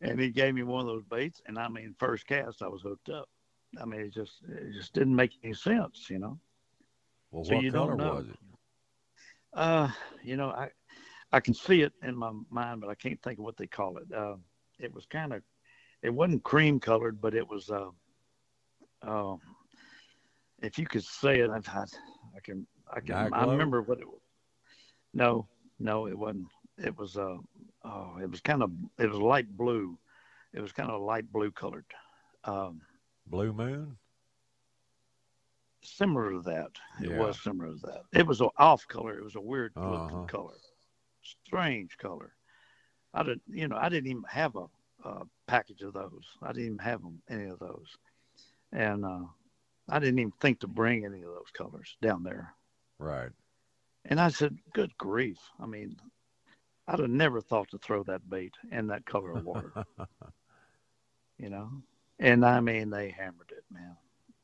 [0.00, 2.82] And he gave me one of those baits, and I mean, first cast, I was
[2.82, 3.28] hooked up.
[3.80, 6.38] I mean, it just it just didn't make any sense, you know.
[7.30, 8.14] Well, so what you color don't know.
[8.14, 8.36] was it?
[9.54, 9.88] Uh,
[10.22, 10.70] you know, I
[11.32, 13.98] I can see it in my mind, but I can't think of what they call
[13.98, 14.12] it.
[14.14, 14.36] Uh,
[14.78, 15.42] it was kind of
[16.02, 17.88] it wasn't cream colored, but it was uh,
[19.02, 19.36] uh,
[20.62, 23.52] if you could say it, I, I can I can Night I glow?
[23.52, 24.20] remember what it was.
[25.14, 26.46] No, no, it wasn't.
[26.78, 27.38] It was uh
[27.84, 29.98] oh, it was kind of it was light blue.
[30.52, 31.86] It was kind of light blue colored.
[32.44, 32.80] Um,
[33.26, 33.96] Blue Moon.
[35.88, 36.70] Similar to that.
[37.02, 37.18] It Yeah.
[37.18, 38.04] was similar to that.
[38.12, 39.18] It was an off color.
[39.18, 39.90] It was a weird Uh-huh.
[39.90, 40.56] looking color,
[41.22, 42.34] strange color.
[43.14, 44.66] I didn't, you know, I didn't even have a,
[45.04, 46.24] a package of those.
[46.42, 47.96] I didn't even have them, any of those,
[48.72, 49.24] and uh,
[49.88, 52.54] I didn't even think to bring any of those colors down there.
[52.98, 53.30] Right.
[54.04, 55.38] And I said, "Good grief!
[55.58, 55.96] I mean,
[56.86, 59.72] I'd have never thought to throw that bait in that color of water,
[61.38, 61.70] you know."
[62.18, 63.96] And I mean, they hammered it, man.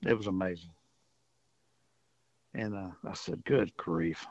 [0.05, 0.70] It was amazing.
[2.55, 4.27] And uh, I said, "Good grief."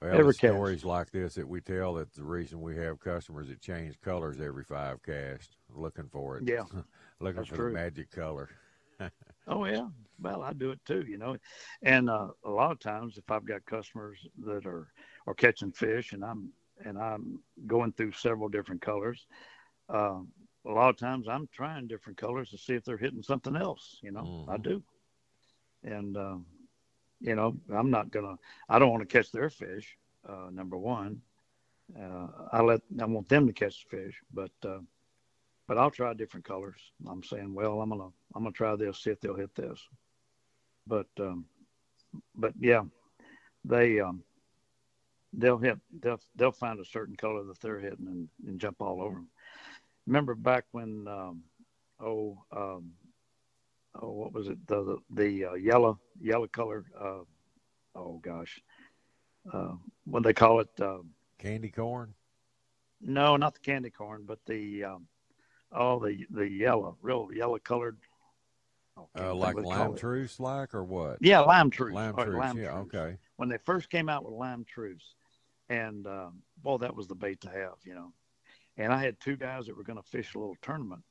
[0.00, 3.60] Well, Every stories like this that we tell that the reason we have customers that
[3.60, 6.44] change colors every five casts, looking for it.
[6.46, 6.64] Yeah,
[7.20, 7.70] looking for true.
[7.70, 8.50] the magic color.
[9.46, 9.88] Oh yeah.
[10.20, 11.36] Well, I do it too, you know.
[11.82, 14.92] And uh, a lot of times, if I've got customers that are
[15.26, 16.52] are catching fish, and I'm
[16.84, 19.26] and I'm going through several different colors,
[19.88, 20.32] um,
[20.66, 23.98] a lot of times I'm trying different colors to see if they're hitting something else.
[24.02, 24.58] You know, I Mhm.
[24.58, 24.82] do.
[25.82, 26.46] And um,
[27.20, 28.36] you know, I'm not gonna.
[28.68, 29.96] I don't want to catch their fish.
[30.28, 31.20] Uh, number one,
[31.98, 34.80] uh, I let I want them to catch the fish, but uh,
[35.66, 36.80] but I'll try different colors.
[37.08, 39.80] I'm saying, well, I'm gonna I'm gonna try this, see if they'll hit this.
[40.86, 41.46] But um,
[42.34, 42.82] but yeah,
[43.64, 44.22] they um,
[45.32, 49.02] they'll hit they'll they'll find a certain color that they're hitting and, and jump all
[49.02, 49.28] over them.
[50.06, 51.42] Remember back when um,
[52.00, 52.92] oh um,
[54.00, 57.20] oh what was it the the, the uh, yellow yellow color uh,
[57.94, 58.60] oh gosh
[59.52, 59.72] uh,
[60.04, 60.98] what they call it uh,
[61.38, 62.14] Candy corn.
[63.00, 65.06] no not the candy corn but the um,
[65.72, 67.96] oh the the yellow real yellow colored
[68.96, 71.18] oh, Uh, like what they call lime truce, like or what?
[71.20, 72.34] yeah lime truce Lime truce.
[72.34, 72.72] lime yeah.
[72.72, 72.94] truce.
[72.94, 73.16] Okay.
[73.36, 75.14] when they first came out with lime truce
[75.68, 78.12] and um, boy that was the bait to have you know
[78.76, 81.02] and i had two guys that were going to fish a little tournament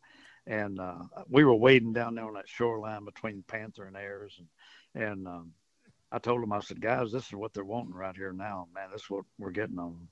[0.48, 5.04] and uh, we were wading down there on that shoreline between panther and Ayres and
[5.04, 5.52] and um,
[6.12, 8.90] i told them i said guys this is what they're wanting right here now man
[8.92, 10.08] this is what we're getting on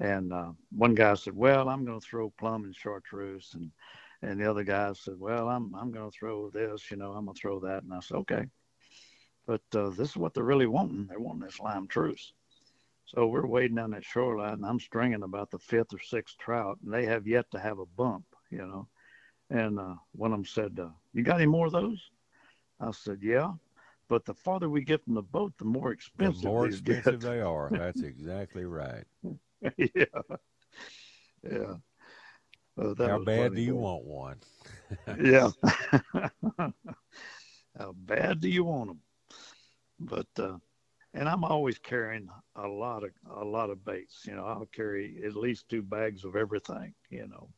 [0.00, 3.70] and uh, one guy said well i'm going to throw plum and chartreuse and
[4.22, 7.24] and the other guy said well i'm i'm going to throw this you know i'm
[7.24, 8.44] going to throw that and i said okay
[9.48, 11.06] but uh, this is what they're really wanting.
[11.08, 12.34] They're wanting this lime truce.
[13.06, 16.78] So we're wading down that shoreline, and I'm stringing about the fifth or sixth trout,
[16.84, 18.88] and they have yet to have a bump, you know.
[19.50, 22.10] And uh, one of them said, uh, "You got any more of those?"
[22.80, 23.52] I said, "Yeah."
[24.08, 26.42] But the farther we get from the boat, the more expensive.
[26.42, 27.70] the more expensive they are.
[27.70, 29.04] That's exactly right.
[29.76, 30.04] yeah,
[31.42, 31.74] yeah.
[32.78, 34.36] Uh, that How bad do you want one?
[35.22, 35.50] yeah.
[37.78, 39.00] How bad do you want them?
[40.00, 40.58] But uh,
[41.14, 44.24] and I'm always carrying a lot of a lot of baits.
[44.26, 46.94] You know, I'll carry at least two bags of everything.
[47.10, 47.48] You know,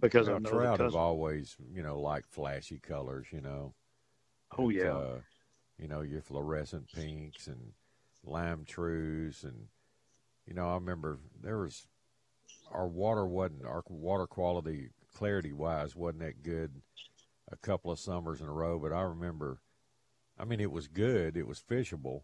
[0.00, 3.26] because Well, know trout have always, you know, like flashy colors.
[3.32, 3.74] You know.
[4.58, 5.18] Oh yeah, uh,
[5.78, 7.72] you know your fluorescent pinks and
[8.24, 9.68] lime trues and
[10.46, 11.86] you know I remember there was
[12.72, 16.82] our water wasn't our water quality clarity wise wasn't that good
[17.50, 19.60] a couple of summers in a row but I remember
[20.38, 22.22] I mean it was good it was fishable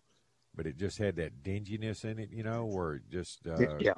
[0.54, 3.94] but it just had that dinginess in it you know where it just uh, yeah.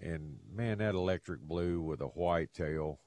[0.00, 3.00] And man that electric blue with a white tail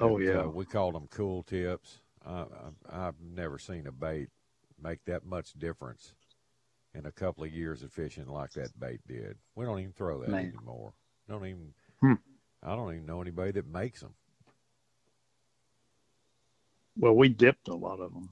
[0.00, 0.44] Oh, that, yeah.
[0.44, 2.44] uh, we called them cool tips I,
[2.90, 4.28] I, I've never seen a bait
[4.82, 6.14] make that much difference
[6.94, 9.36] in a couple of years of fishing like that bait did.
[9.54, 10.52] We don't even throw that Man.
[10.54, 10.92] anymore.
[11.28, 11.74] Don't even.
[12.00, 12.14] Hmm.
[12.62, 14.14] I don't even know anybody that makes them.
[16.96, 18.30] Well, we dipped a lot of them.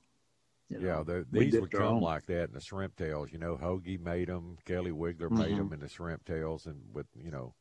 [0.69, 2.03] You yeah, know, we these would come own.
[2.03, 3.33] like that in the shrimp tails.
[3.33, 4.57] You know, Hogie made them.
[4.65, 5.57] Kelly Wiggler made Mhm.
[5.59, 7.55] them in the shrimp tails, and with you know,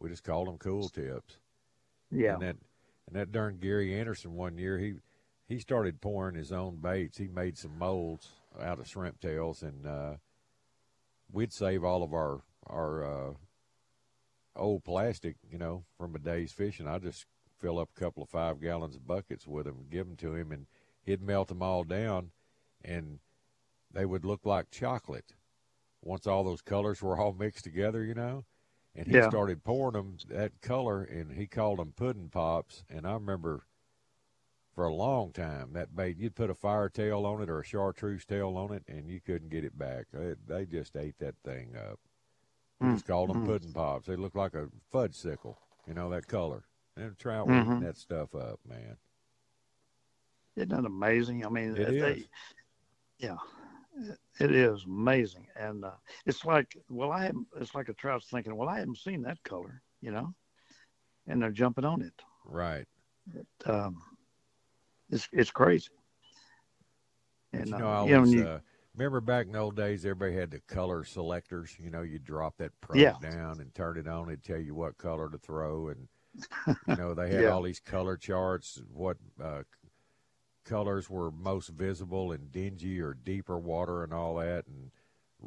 [0.00, 1.36] we just called them cool tips.
[2.10, 2.56] Yeah, And that
[3.06, 4.94] and that darn Gary Anderson one year he
[5.46, 7.18] he started pouring his own baits.
[7.18, 8.28] He made some molds
[8.60, 10.14] out of shrimp tails, and uh,
[11.30, 13.32] we'd save all of our our uh,
[14.56, 16.86] old plastic, you know, from a day's fishing.
[16.86, 17.26] I just
[17.58, 20.52] fill up a couple of five gallons of buckets with them, give them to him,
[20.52, 20.66] and
[21.02, 22.30] he'd melt them all down,
[22.84, 23.18] and
[23.92, 25.34] they would look like chocolate
[26.02, 28.44] once all those colors were all mixed together, you know.
[28.94, 29.28] And he Yeah.
[29.28, 32.84] started pouring them that color, and he called them pudding pops.
[32.88, 33.66] And I remember
[34.74, 37.64] for a long time that bait, you'd put a fire tail on it or a
[37.64, 40.06] chartreuse tail on it, and you couldn't get it back.
[40.12, 42.00] They, they just ate that thing up.
[42.82, 43.46] Mm, just called them mm.
[43.46, 44.06] pudding pops.
[44.06, 46.64] They look like a fudge sickle, you know, that color.
[46.96, 47.80] And trout eating Mhm.
[47.80, 48.96] that stuff up, man.
[50.56, 51.44] isn't that amazing?
[51.44, 52.28] I mean, It they, is.
[53.18, 53.36] yeah,
[54.40, 55.90] it is amazing, and uh,
[56.26, 57.46] it's like, well, I haven't.
[57.60, 60.34] It's like a trout's thinking, well, I haven't seen that color, you know,
[61.26, 62.14] and they're jumping on it.
[62.44, 62.86] Right.
[63.66, 64.02] Um,
[65.10, 65.90] it's it's crazy.
[67.52, 68.58] And you uh, know, I you know, uh,
[68.94, 71.76] remember back in the old days, everybody had the color selectors.
[71.78, 73.14] You know, you drop that probe Yeah.
[73.20, 74.28] down and turn it on.
[74.28, 76.08] It'd tell you what color to throw, and
[76.86, 77.52] you know they had Yeah.
[77.52, 78.80] all these color charts.
[78.92, 79.62] What uh,
[80.70, 84.66] colors were most visible in dingy or deeper water, and all that.
[84.68, 84.90] And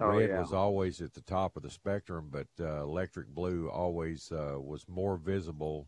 [0.01, 0.39] Oh, red yeah.
[0.41, 4.87] was always at the top of the spectrum, but uh, electric blue always uh, was
[4.89, 5.87] more visible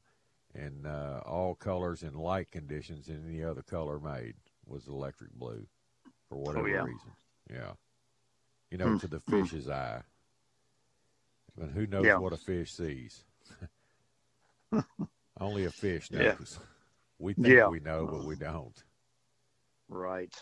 [0.54, 5.67] in uh, all colors and light conditions than any other color made was electric blue
[6.30, 6.84] for whatever Oh, yeah.
[6.86, 7.12] reason.
[7.52, 7.74] Yeah.
[8.71, 9.45] You know, to the Mm-hmm.
[9.45, 10.02] fish's eye.
[11.58, 12.17] But who knows Yeah.
[12.17, 13.24] what a fish sees?
[15.39, 16.60] Only a fish knows.
[17.19, 18.84] We think we know, but we don't.
[19.88, 20.34] Right.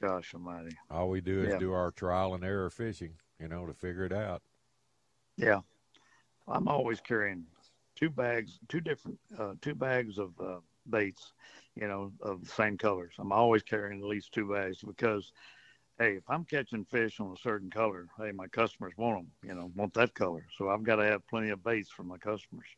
[0.00, 0.76] Gosh almighty.
[0.90, 1.58] All we do is Yeah.
[1.58, 4.42] do our trial and error fishing, you know, to figure it out.
[5.36, 5.60] Yeah.
[6.48, 7.46] I'm always carrying
[7.94, 11.32] two bags, two different, uh, two bags of uh, baits,
[11.74, 13.14] you know, of the same colors.
[13.18, 15.32] I'm always carrying at least two bags because,
[15.98, 19.54] hey, if I'm catching fish on a certain color, hey, my customers want them, you
[19.54, 20.46] know, want that color.
[20.56, 22.68] So I've got to have plenty of baits for my customers.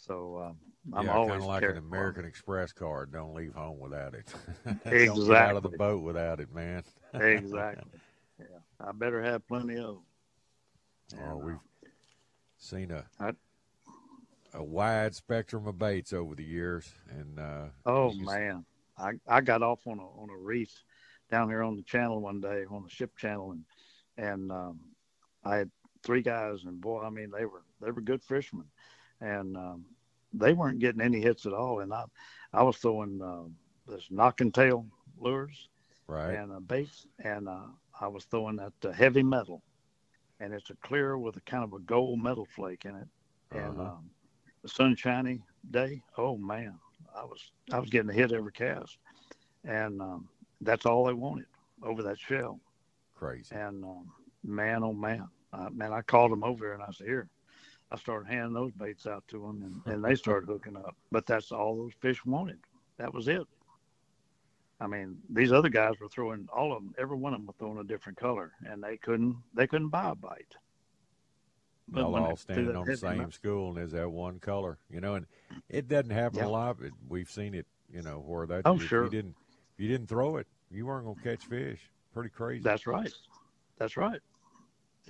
[0.00, 0.56] So um,
[0.94, 1.76] I'm yeah, always kind of like an.
[1.76, 3.12] American Express card.
[3.12, 4.32] Don't leave home without it.
[4.86, 5.06] exactly.
[5.06, 6.82] Don't get out of the boat without it, man.
[7.14, 7.84] exactly.
[8.38, 8.46] Yeah,
[8.80, 11.18] I better have plenty of them.
[11.20, 11.88] Oh, And, we've uh,
[12.56, 13.34] seen a I-
[14.54, 18.64] a wide spectrum of baits over the years, and uh, Oh just- man,
[18.96, 20.72] I, I got off on a on a reef
[21.30, 23.64] down here on the channel one day on the ship channel and
[24.16, 24.80] and um,
[25.44, 25.70] I had
[26.02, 28.66] three guys and boy I mean they were they were good fishermen
[29.20, 29.84] and um,
[30.32, 32.04] they weren't getting any hits at all and I
[32.52, 33.44] I was throwing uh,
[33.90, 34.86] this knocking tail
[35.18, 35.68] lures
[36.08, 36.34] right?
[36.34, 37.66] and uh, baits and uh,
[38.00, 39.62] I was throwing that uh, heavy metal
[40.40, 43.08] and it's a clear with a kind of a gold metal flake in it
[43.52, 43.88] and Uh-huh.
[43.88, 44.10] um,
[44.62, 46.78] the sunshiny day oh man
[47.16, 48.98] i was i was getting a hit every cast
[49.64, 50.28] and um,
[50.60, 51.46] that's all they wanted
[51.82, 52.60] over that shell
[53.14, 53.54] Crazy.
[53.54, 54.12] and um,
[54.44, 57.28] man oh man uh, man i called them over and i said here
[57.90, 61.26] i started handing those baits out to them and, and they started hooking up but
[61.26, 62.58] that's all those fish wanted
[62.98, 63.46] that was it
[64.80, 67.54] i mean these other guys were throwing all of them every one of them were
[67.58, 70.56] throwing a different color and they couldn't they couldn't buy a bite
[71.88, 75.14] But when all standing on the same school, and there's that one color, you know,
[75.16, 75.26] and
[75.68, 76.46] it doesn't happen Yeah.
[76.46, 76.78] a lot.
[76.80, 78.62] But we've seen it, you know, where that.
[78.64, 79.04] Oh, if sure.
[79.04, 79.34] You didn't,
[79.74, 81.90] if you didn't throw it, you weren't gonna catch fish.
[82.12, 82.62] Pretty crazy.
[82.62, 83.12] That's right.
[83.78, 84.20] That's right.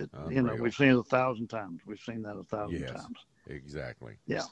[0.01, 1.81] It, uh, you know, we've seen it a thousand times.
[1.85, 2.91] We've seen that a thousand Yes.
[2.91, 3.25] times.
[3.47, 4.17] exactly.
[4.25, 4.43] Yeah.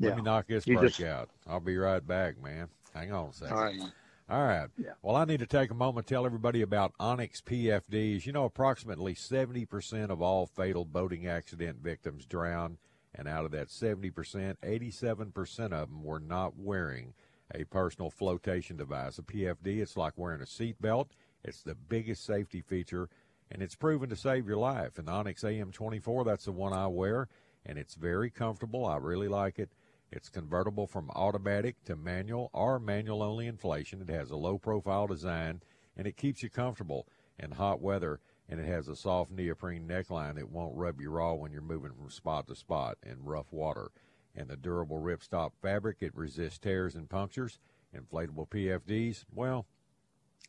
[0.00, 0.14] Let Yeah.
[0.16, 1.30] me knock this You break just- out.
[1.46, 2.68] I'll be right back, man.
[2.92, 3.56] Hang on a second.
[3.56, 3.80] All right.
[4.28, 4.68] All right.
[4.78, 4.92] Yeah.
[5.02, 8.24] Well, I need to take a moment to tell everybody about Onyx PFDs.
[8.26, 12.78] You know, approximately 70% of all fatal boating accident victims drown,
[13.14, 17.14] and out of that 70%, 87% of them were not wearing
[17.54, 19.18] a personal flotation device.
[19.18, 21.10] A PFD, it's like wearing a seatbelt.
[21.44, 23.10] It's the biggest safety feature,
[23.50, 24.98] and it's proven to save your life.
[24.98, 27.28] And the Onyx AM24, that's the one I wear,
[27.64, 28.86] and it's very comfortable.
[28.86, 29.70] I really like it.
[30.14, 34.00] It's convertible from automatic to manual or manual only inflation.
[34.00, 35.60] It has a low profile design
[35.96, 38.20] and it keeps you comfortable in hot weather.
[38.48, 41.92] And it has a soft neoprene neckline that won't rub you raw when you're moving
[41.92, 43.90] from spot to spot in rough water.
[44.36, 47.58] And the durable ripstop fabric, it resists tears and punctures.
[47.96, 49.66] Inflatable PFDs, well,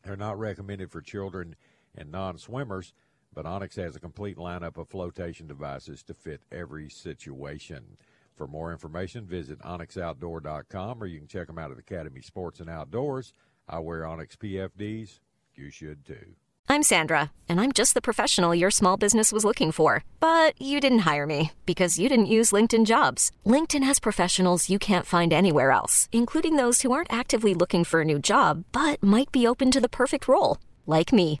[0.04, 1.56] they're not recommended for children
[1.96, 2.92] and non swimmers,
[3.34, 7.96] but Onyx has a complete lineup of flotation devices to fit every situation.
[8.34, 12.68] For more information, visit onyxoutdoor.com or you can check them out at Academy Sports and
[12.68, 13.32] Outdoors.
[13.68, 15.20] I wear Onyx PFDs.
[15.54, 16.34] You should too.
[16.68, 20.04] I'm Sandra, and I'm just the professional your small business was looking for.
[20.18, 23.30] But you didn't hire me because you didn't use LinkedIn jobs.
[23.46, 28.00] LinkedIn has professionals you can't find anywhere else, including those who aren't actively looking for
[28.00, 31.40] a new job but might be open to the perfect role, like me.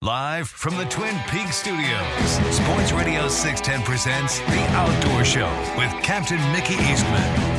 [0.00, 6.38] Live from the Twin Peaks studios, Sports Radio 610 presents The Outdoor Show with Captain
[6.52, 7.58] Mickey Eastman.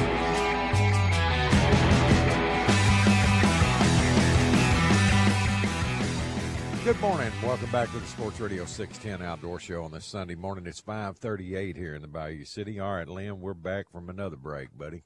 [6.85, 7.29] Good morning.
[7.43, 10.65] Welcome back to the Sports Radio 610 Outdoor Show on this Sunday morning.
[10.65, 12.79] It's 538 here in the Bayou City.
[12.79, 15.03] All right, Lynn, we're back from another break, buddy.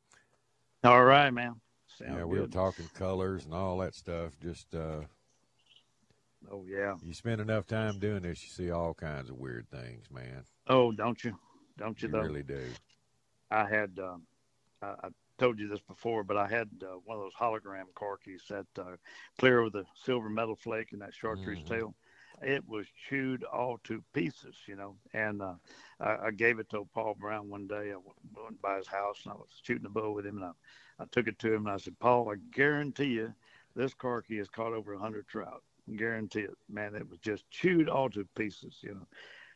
[0.83, 1.55] All right, man.
[1.87, 4.33] Sounds yeah, we were talking colors and all that stuff.
[4.39, 5.01] Just uh,
[6.51, 6.95] Oh yeah.
[7.03, 10.43] you spend enough time doing this, you see all kinds of weird things, man.
[10.67, 11.37] Oh, don't you?
[11.77, 12.07] Don't you?
[12.09, 12.21] You though?
[12.21, 12.61] really do.
[13.51, 13.99] I had.
[13.99, 14.23] Um,
[14.81, 18.47] I, I told you this before, but I had uh, one of those hologram corkies
[18.49, 18.95] that uh,
[19.39, 21.67] clear with a silver metal flake and that chartreuse Mhm.
[21.67, 21.95] tail,
[22.41, 24.95] it was chewed all to pieces, you know.
[25.13, 25.55] And uh,
[25.99, 27.91] I, I gave it to Paul Brown one day.
[27.91, 30.51] I went by his house and I was shooting a bull with him, and I,
[30.99, 33.33] I took it to him and I said, Paul, I guarantee you,
[33.75, 35.63] this corky has caught over a hundred trout.
[35.95, 36.95] Guarantee it, man.
[36.95, 39.07] It was just chewed all to pieces, you know.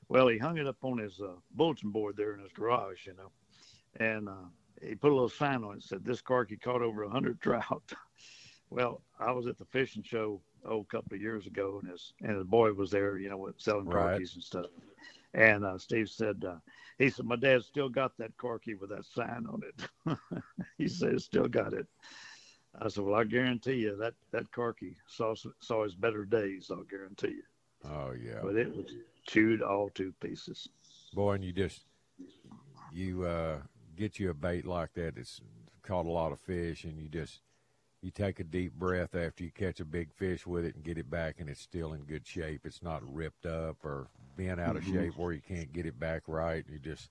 [0.10, 3.14] Well, he hung it up on his uh, bulletin board there in his garage, you
[3.14, 3.32] know,
[4.00, 4.46] and uh,
[4.82, 7.94] he put a little sign on it said, "This corky caught over a hundred trout."
[8.70, 12.14] well, I was at the fishing show oh, a couple of years ago, and his
[12.22, 14.18] and his boy was there, you know, selling Right.
[14.18, 14.68] and stuff.
[15.34, 16.56] And uh, Steve said, uh,
[16.98, 20.18] he said, my dad still got that corky with that sign on it.
[20.78, 21.86] he said, still got it.
[22.80, 26.70] I said, well, I guarantee you that that corky saw saw his better days.
[26.72, 27.44] I'll guarantee you.
[27.86, 28.40] Oh yeah.
[28.42, 28.86] But it was
[29.26, 30.70] chewed all to pieces.
[31.14, 31.82] Boy, and you just
[32.92, 33.60] you uh,
[33.96, 35.42] get you a bait like that that's
[35.84, 37.42] caught a lot of fish, and you just
[38.02, 40.98] you take a deep breath after you catch a big fish with it and get
[40.98, 42.62] it back, and it's still in good shape.
[42.66, 44.94] It's not ripped up or bent out of Mhm.
[44.94, 46.64] shape where you can't get it back right.
[46.70, 47.10] You just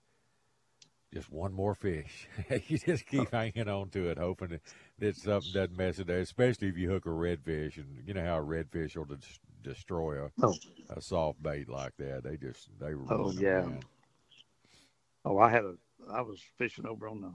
[1.12, 2.28] just one more fish.
[2.68, 4.60] you just keep hanging on to it, hoping that,
[4.98, 6.16] that something doesn't mess it up.
[6.16, 9.16] Especially if you hook a redfish, and you know how a redfish will des-
[9.62, 10.54] destroy a, Oh.
[10.90, 12.22] a soft bait like that.
[12.24, 13.66] They just they Oh yeah.
[15.24, 15.74] Oh, I had a.
[16.10, 17.32] I was fishing over on the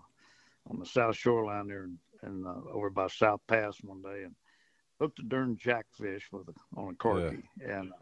[0.70, 4.36] on the south shoreline there, and, and uh, over by South Pass one day, and
[5.00, 7.44] hooked a darn jackfish with a, on a corky.
[7.60, 7.96] And uh,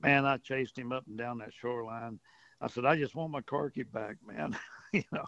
[0.00, 2.20] man, I chased him up and down that shoreline.
[2.60, 4.56] I said, I just want my corky back, man.
[4.92, 5.24] you know,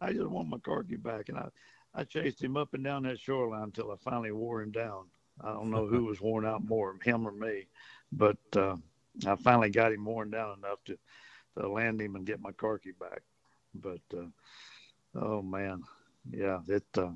[0.00, 1.48] I just want my corky back, and I
[1.94, 5.06] I chased him up and down that shoreline until I finally wore him down.
[5.40, 7.66] I don't know who was worn out more, him or me,
[8.12, 8.76] but uh,
[9.26, 10.98] I finally got him worn down enough to
[11.58, 13.22] to land him and get my corky back.
[13.74, 14.26] But uh,
[15.14, 15.82] oh man,
[16.30, 17.12] yeah, it uh,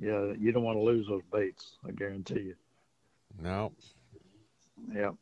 [0.00, 1.76] yeah, you don't want to lose those baits.
[1.86, 2.54] I guarantee you.
[3.40, 3.72] No.
[4.92, 5.12] Yeah,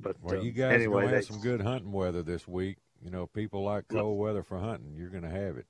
[0.00, 2.78] but Well, uh, you guys anyway, gonna have they- some good hunting weather this week.
[3.04, 4.96] You know, people like cold weather for hunting.
[4.96, 5.66] You're gonna have it.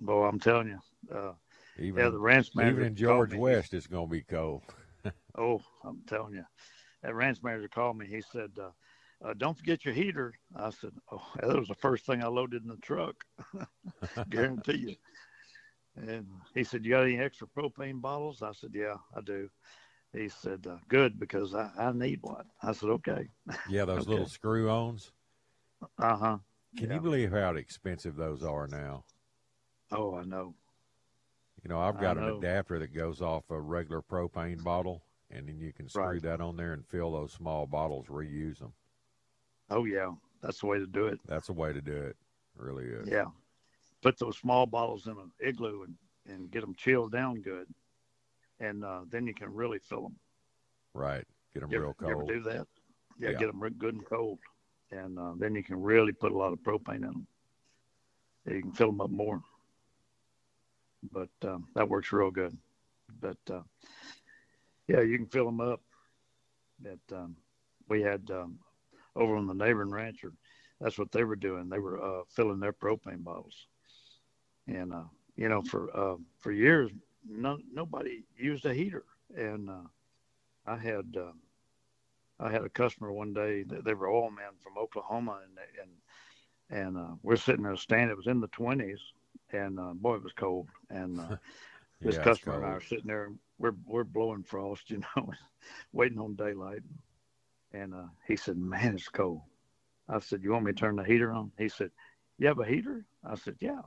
[0.00, 0.80] Boy, I'm telling you,
[1.14, 1.34] uh,
[1.76, 3.38] Even yeah, the ranch manager even in George me.
[3.38, 4.62] West, it's gonna be cold.
[5.36, 6.44] Oh, I'm telling you,
[7.02, 8.06] that ranch manager called me.
[8.06, 8.70] He said, uh,
[9.24, 12.62] uh, "Don't forget your heater." I said, "Oh, that was the first thing I loaded
[12.62, 13.24] in the truck."
[14.30, 14.96] Guarantee you.
[15.96, 19.50] And he said, "You got any extra propane bottles?" I said, "Yeah, I do."
[20.12, 23.30] He said, uh, "Good, because I, I need one." I said, "Okay."
[23.66, 24.08] Yeah, those Okay.
[24.08, 25.13] little screw ons.
[25.98, 26.38] Uh huh.
[26.76, 26.96] Can Yeah.
[26.96, 29.04] you believe how expensive those are now?
[29.92, 30.54] Oh, I know.
[31.62, 35.48] You know, I've I got an adapter that goes off a regular propane bottle, and
[35.48, 36.22] then you can screw Right.
[36.22, 38.72] that on there and fill those small bottles, reuse them.
[39.70, 40.12] Oh yeah,
[40.42, 41.20] that's the way to do it.
[41.26, 42.16] That's the way to do it.
[42.56, 43.08] Really is.
[43.08, 43.26] Yeah.
[44.02, 47.66] Put those small bottles in an igloo and, and get them chilled down good.
[48.60, 50.16] And uh, then you can really fill them.
[50.92, 51.24] Right.
[51.54, 52.28] Get them You real ever, you ever cold.
[52.28, 52.66] do that?
[53.18, 53.38] Yeah, Yeah.
[53.38, 54.38] get them good and cold.
[54.90, 57.26] And uh, then you can really put a lot of propane in them.
[58.46, 59.40] You can fill them up more.
[61.10, 62.56] But um, that works real good.
[63.20, 63.62] But uh,
[64.88, 65.80] yeah, you can fill them up.
[66.82, 67.36] That um,
[67.88, 68.58] we had um,
[69.16, 70.32] over on the neighboring rancher,
[70.80, 71.68] that's what they were doing.
[71.68, 73.66] They were uh, filling their propane bottles.
[74.66, 75.04] And uh,
[75.36, 76.90] you know, for uh, for years,
[77.28, 79.04] no, nobody used a heater.
[79.36, 79.86] And uh,
[80.66, 81.16] I had
[82.38, 83.62] I had a customer one day.
[83.62, 85.92] They, they were oil men from Oklahoma, and and
[86.70, 88.10] and uh, we're sitting in a stand.
[88.10, 89.00] It was in the twenties,
[89.52, 90.68] and uh, boy, it was cold.
[90.90, 91.32] And uh,
[92.02, 93.32] this Yeah, customer and I are sitting there.
[93.58, 95.30] We're we're blowing frost, you know,
[95.92, 96.82] waiting on daylight.
[97.72, 99.42] And uh, he said, "Man, it's cold."
[100.08, 101.90] I said, "You want me to turn the heater on?" He said,
[102.38, 103.82] "You have a heater?" I said, "Yeah."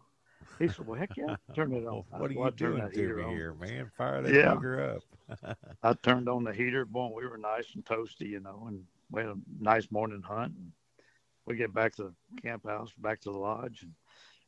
[0.60, 3.26] He said, "Well, heck yeah, turn it on." I What are you "Well, doing me
[3.26, 3.92] here, man?
[3.98, 4.54] Fire that Yeah.
[4.54, 4.68] up.
[5.84, 6.86] I turned on the heater.
[6.86, 10.54] Boy, we were nice and toasty, you know, and we had a nice morning hunt.
[10.56, 10.72] And
[11.46, 13.94] we get back to the camp house, back to the lodge, and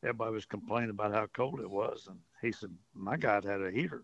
[0.03, 2.07] everybody was complaining about how cold it was.
[2.09, 4.03] And he said, My guy had a heater.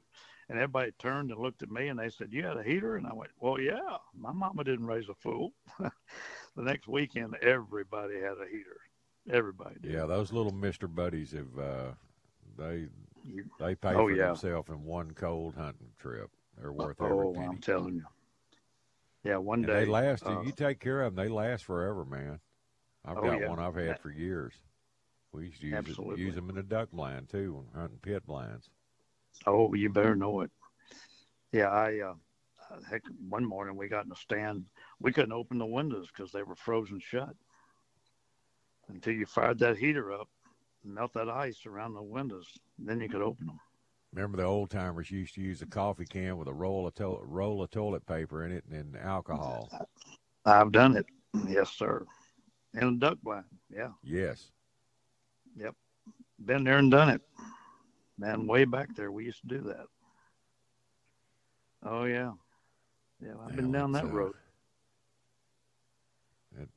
[0.49, 2.95] And everybody turned and looked at me and they said, You had a heater?
[2.97, 5.53] And I went, Well, yeah, my mama didn't raise a fool.
[5.79, 5.91] the
[6.63, 8.79] next weekend, everybody had a heater.
[9.29, 9.91] Everybody did.
[9.93, 11.91] Yeah, those little Mister Buddies have uh,
[12.57, 12.87] they
[13.59, 14.27] they pay Oh, for yeah.
[14.27, 16.29] themselves in one cold hunting trip.
[16.57, 17.47] They're worth every Oh, penny.
[17.47, 18.05] I'm telling you.
[19.23, 19.79] Yeah, one And day.
[19.81, 20.25] they last.
[20.25, 22.39] uh, you take care of them, they last forever, man.
[23.03, 23.49] I've Oh, got yeah.
[23.49, 24.53] one I've had That- for years.
[25.31, 28.25] We used to use it, use them in the duck blind too, when hunting pit
[28.25, 28.69] blinds.
[29.45, 30.51] Oh, you better know it.
[31.51, 32.13] Yeah, I uh,
[32.89, 34.65] heck, one morning we got in a stand.
[35.01, 37.35] We couldn't open the windows because they were frozen shut.
[38.89, 40.29] Until you fired that heater up,
[40.83, 43.59] melt that ice around the windows, then you could open them.
[44.13, 47.19] Remember the old timers used to use a coffee can with a roll of to-
[47.21, 49.69] roll of toilet paper in it and alcohol.
[50.45, 51.05] I've done it.
[51.47, 52.05] Yes, sir.
[52.75, 53.45] In a duck blind.
[53.69, 53.89] Yeah.
[54.03, 54.51] Yes.
[55.57, 55.75] Yep.
[56.45, 57.21] Been there and done it.
[58.17, 59.87] Man, way back there, we used to do that.
[61.83, 62.31] Oh yeah.
[63.21, 64.35] Yeah, I've been down that uh, road.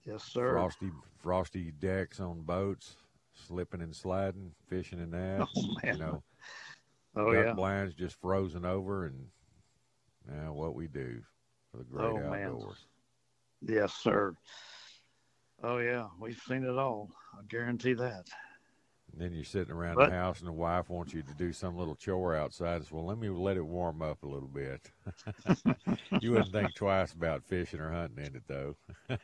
[0.05, 0.53] Yes, sir.
[0.53, 0.91] Frosty,
[1.23, 2.97] frosty decks on boats,
[3.35, 5.49] slipping and sliding, fishing and that.
[5.57, 5.95] Oh, man.
[5.95, 6.23] You know,
[7.17, 7.53] Oh duck yeah.
[7.55, 9.27] blinds just frozen over, and
[10.27, 11.21] now what we do
[11.71, 12.57] for the great Oh, man.
[13.61, 14.35] Yes, sir.
[15.63, 17.11] Oh yeah, we've seen it all.
[17.37, 18.27] I guarantee that.
[19.13, 21.53] And then you're sitting around But- the house, and the wife wants you to do
[21.53, 22.85] some little chore outside.
[22.85, 24.91] So, well, let me let it warm up a little bit.
[26.21, 28.77] you wouldn't think twice about fishing or hunting in it, though.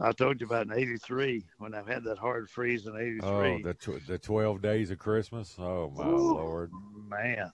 [0.00, 3.20] I told you about in '83 when I had that hard freeze in '83.
[3.28, 5.54] oh, the tw- the twelve days of Christmas.
[5.58, 6.72] Oh my Ooh, lord,
[7.08, 7.52] man.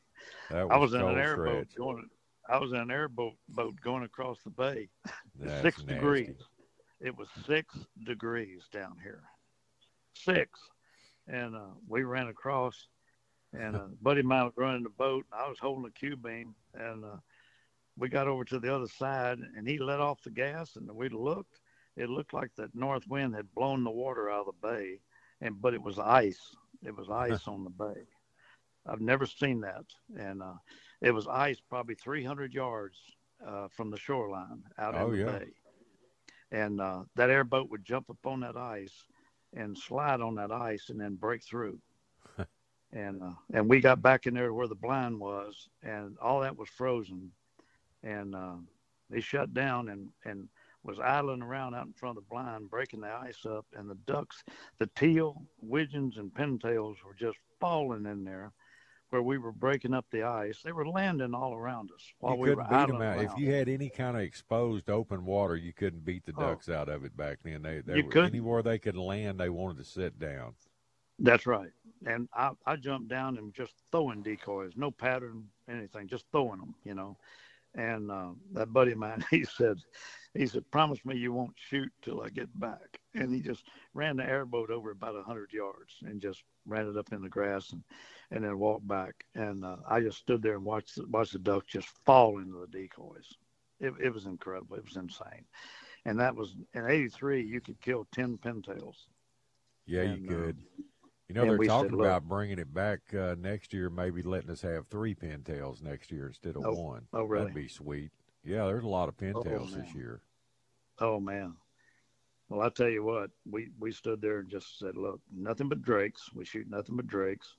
[0.50, 1.76] that was, I was in an airboat stretch.
[1.76, 2.08] going.
[2.48, 4.88] I was in an airboat boat going across the bay.
[5.38, 5.94] That's six nasty.
[5.94, 6.36] degrees.
[7.00, 7.76] It was six
[8.06, 9.22] degrees down here.
[10.14, 10.58] Six,
[11.28, 12.88] and uh, we ran across,
[13.52, 15.24] and a buddy of mine was running the boat.
[15.30, 17.16] And I was holding the Q beam, and uh,
[17.96, 21.08] we got over to the other side, and he let off the gas, and we
[21.08, 21.60] looked.
[21.96, 25.00] It looked like that north wind had blown the water out of the bay,
[25.40, 26.56] and but it was ice.
[26.84, 28.06] It was ice on the bay.
[28.86, 30.54] I've never seen that, and uh,
[31.00, 32.98] it was ice probably 300 yards
[33.46, 35.32] uh, from the shoreline out Oh, in the yeah.
[35.32, 35.54] bay.
[36.50, 39.04] And uh, that airboat would jump up on that ice
[39.54, 41.78] and slide on that ice and then break through.
[42.92, 46.56] and uh, and we got back in there where the blind was, and all that
[46.56, 47.30] was frozen.
[48.02, 48.56] And uh,
[49.10, 50.48] they shut down and and
[50.86, 53.98] was idling around out in front of the blind, breaking the ice up, and the
[54.06, 54.44] ducks,
[54.78, 58.52] the teal, widgeons, and pintails were just falling in there,
[59.10, 60.60] where we were breaking up the ice.
[60.62, 63.24] They were landing all around us while you we couldn't were beat them out.
[63.24, 66.40] If you had any kind of exposed open water, you couldn't beat the Oh.
[66.40, 67.62] ducks out of it back then.
[67.62, 68.30] They, they You were, couldn't.
[68.30, 70.54] anywhere they could land, they wanted to sit down.
[71.18, 71.70] That's right.
[72.04, 76.74] And I, I jumped down and just throwing decoys, no pattern, anything, just throwing them,
[76.84, 77.16] you know.
[77.74, 79.78] And uh, that buddy of mine, he said,
[80.36, 83.00] he said, promise me you won't shoot till I get back.
[83.14, 83.64] And he just
[83.94, 87.28] ran the airboat over about a hundred yards and just ran it up in the
[87.28, 87.82] grass and,
[88.30, 89.24] and then walked back.
[89.34, 92.60] And uh, I just stood there and watched the, watched the ducks just fall into
[92.60, 93.28] the decoys.
[93.80, 94.76] It, it was incredible.
[94.76, 95.44] It was insane.
[96.04, 97.42] And that was in '83.
[97.42, 98.94] You could kill ten pintails.
[99.86, 100.56] Yeah, And, you uh, could.
[101.28, 104.50] You know, they're we said, talking about bringing it back uh, next year, maybe letting
[104.50, 107.08] us have three pintails next year instead of Oh, one.
[107.12, 107.46] oh, really?
[107.46, 108.12] That'd be sweet.
[108.46, 110.20] Yeah, there's a lot of pintails this year.
[111.00, 111.56] Oh man.
[112.48, 115.82] Well, I tell you what, we we stood there and just said, look, nothing but
[115.82, 116.30] drakes.
[116.32, 117.54] We shoot nothing but drakes,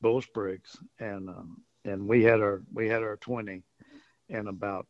[0.00, 3.64] bull sprigs, and um, and we had our we had our twenty
[4.28, 4.86] in about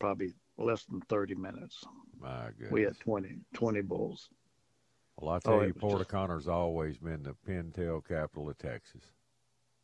[0.00, 1.84] probably less than thirty minutes.
[2.20, 2.72] My goodness.
[2.72, 4.28] We had 20, 20 bulls.
[5.16, 9.02] well, I tell oh, you, Port just- always been the pintail capital of Texas.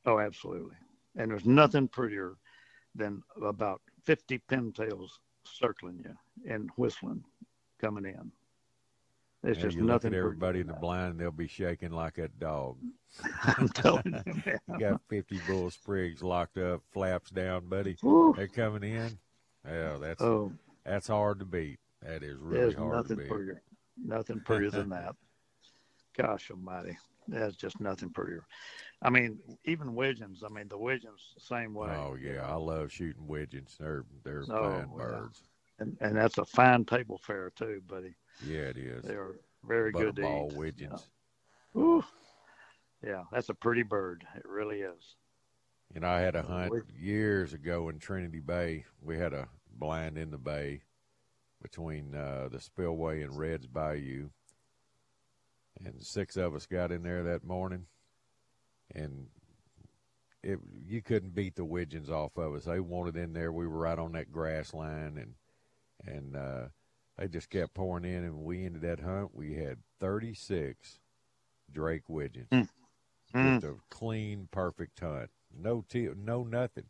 [0.05, 0.75] Oh, absolutely.
[1.17, 2.35] And there's nothing prettier
[2.95, 5.11] than about fifty pintails
[5.45, 6.15] circling you
[6.53, 7.23] and whistling,
[7.81, 8.31] coming in.
[9.43, 10.09] There's Yeah, just you look nothing.
[10.09, 12.77] at prettier everybody in the blind, they'll be shaking like that dog.
[13.45, 14.59] I'm telling you, man.
[14.69, 17.97] You got 50 bull sprigs locked up, flaps down, buddy.
[18.37, 19.19] They're coming in.
[19.67, 20.53] Yeah, that's Oh,
[20.85, 21.79] that's hard to beat.
[22.03, 23.29] That is really there's hard to nothing beat.
[23.29, 23.63] prettier.
[24.03, 25.15] Nothing prettier than that.
[26.17, 26.97] Gosh almighty.
[27.29, 28.47] that's just nothing prettier.
[29.05, 31.91] I mean, even widgeons, I mean, the widgeons, the same way.
[31.91, 33.77] Oh yeah, I love shooting widgeons.
[33.79, 35.05] They're they're Oh, fine yeah.
[35.05, 35.43] birds.
[35.79, 38.15] And, and that's a fine table fare, too, buddy.
[38.47, 39.05] Yeah, it is.
[39.05, 39.35] They're
[39.65, 40.53] very good to eat.
[40.57, 41.09] widgeons.
[41.77, 42.05] Ooh.
[43.05, 44.25] Yeah, that's a pretty bird.
[44.37, 45.17] It really is.
[45.93, 48.85] You know, I had a hunt years ago in Trinity Bay.
[49.03, 50.83] We had a blind in the bay
[51.61, 54.29] between uh, the spillway and Red's Bayou,
[55.85, 57.87] and six of us got in there that morning,
[58.95, 59.27] and
[60.43, 62.65] it you couldn't beat the widgeons off of us.
[62.65, 63.53] They wanted in there.
[63.53, 65.35] We were right on that grass line, and
[66.07, 66.65] and uh,
[67.19, 69.35] they just kept pouring in, and we ended that hunt.
[69.35, 70.99] We had thirty six
[71.73, 72.49] Drake widgeons.
[73.35, 73.61] Mm.
[73.61, 75.31] Just a clean, perfect hunt.
[75.57, 76.85] No te- no nothing.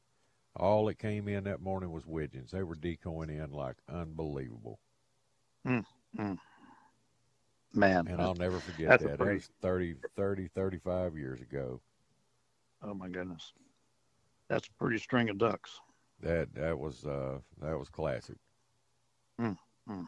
[0.57, 2.51] All that came in that morning was widgeons.
[2.53, 4.79] They were decoying in like unbelievable.
[7.75, 9.19] Man, And I'll never forget That's a that.
[9.19, 11.81] That pretty- was 30, 30, 35 years ago.
[12.83, 13.53] oh my goodness.
[14.49, 15.81] That's a pretty string of ducks.
[16.21, 18.37] That that was uh that was classic.
[19.41, 19.59] Mm,
[19.89, 20.07] mm.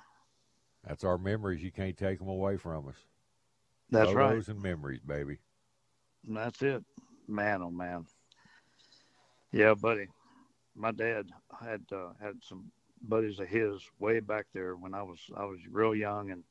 [0.86, 1.62] That's our memories.
[1.62, 2.94] You can't take them away from us.
[3.90, 4.30] That's right.
[4.30, 5.38] Photos and memories, baby.
[6.28, 6.84] That's it.
[7.26, 8.06] Man, oh man.
[9.52, 10.06] Yeah, buddy.
[10.76, 12.70] My dad had uh, had some
[13.02, 16.44] buddies of his way back there when I was I was real young, and,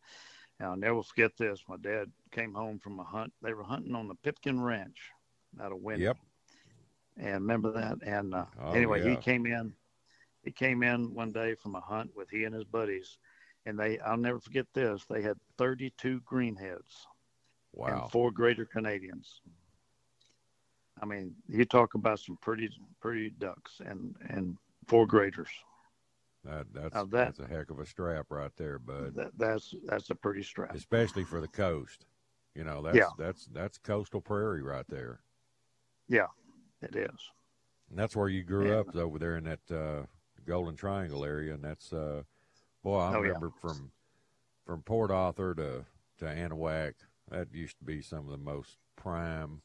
[0.60, 1.64] and I'll never forget this.
[1.68, 3.34] My dad came home from a hunt.
[3.42, 4.98] They were hunting on the Pipkin Ranch
[5.62, 6.04] out of Winnie.
[6.04, 6.18] Yep.
[7.18, 7.98] And remember that?
[8.06, 9.74] And uh, Oh, anyway, he came in.
[10.44, 13.18] He came in one day from a hunt with he and his buddies,
[13.66, 15.04] and they I'll never forget this.
[15.10, 17.06] They had 32 greenheads
[17.74, 17.88] Wow.
[18.04, 19.42] and four greater Canadians.
[21.02, 22.70] I mean, you talk about some pretty
[23.02, 25.50] pretty ducks and and four graders.
[26.46, 29.16] That, that's that- that's a heck of a strap right there, bud.
[29.16, 30.76] That, that's that's a pretty strap.
[30.76, 32.06] Especially for the coast.
[32.54, 33.10] You know, that's Yeah.
[33.18, 35.20] that's that's coastal prairie right there.
[36.08, 36.28] Yeah,
[36.82, 37.32] it is.
[37.90, 38.80] And that's where you grew Yeah.
[38.80, 40.06] up over there in that uh,
[40.46, 42.24] Golden Triangle area, and that's uh,
[42.84, 43.28] boy, I Oh, yeah.
[43.30, 43.92] remember from
[44.66, 45.86] from Port Arthur to
[46.20, 46.94] to Anahuac.
[47.30, 49.64] That used to be some of the most prime,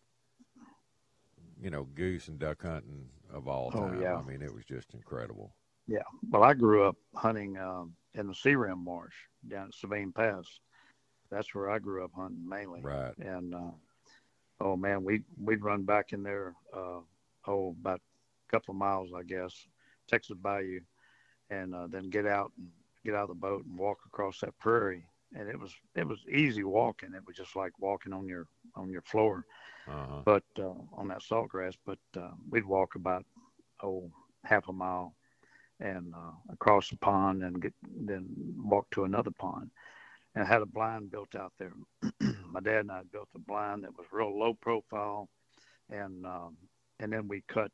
[1.61, 4.01] you know, goose and duck hunting of all Oh, time.
[4.01, 4.17] yeah.
[4.17, 5.55] I mean, it was just incredible.
[5.91, 6.03] Yeah.
[6.31, 9.15] Well, I grew up hunting um, in the Sea Rim Marsh
[9.49, 10.45] down at Sabine Pass.
[11.33, 12.81] That's where I grew up hunting mainly.
[12.81, 13.17] Right.
[13.19, 13.73] And uh,
[14.61, 16.55] oh man, we we'd run back in there.
[16.73, 17.01] Uh,
[17.49, 19.53] oh, about a couple of miles, I guess,
[20.09, 20.81] Texas Bayou,
[21.51, 22.69] and uh, then get out and
[23.05, 25.05] get out of the boat and walk across that prairie.
[25.37, 27.15] And it was it was easy walking.
[27.15, 29.45] It was just like walking on your on your floor
[29.89, 30.23] Uh-huh.
[30.25, 31.75] but uh, on that salt grass.
[31.85, 33.25] But uh, we'd walk about
[33.83, 34.09] oh
[34.45, 35.15] half a mile
[35.81, 38.27] and uh, across the pond and get, then
[38.57, 39.71] walk to another pond.
[40.35, 41.73] And I had a blind built out there.
[42.47, 45.29] My dad and I built a blind that was real low profile,
[45.91, 46.57] and um,
[47.01, 47.73] and then we cut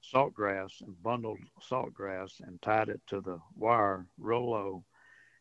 [0.00, 4.84] salt grass and bundled salt grass and tied it to the wire real low.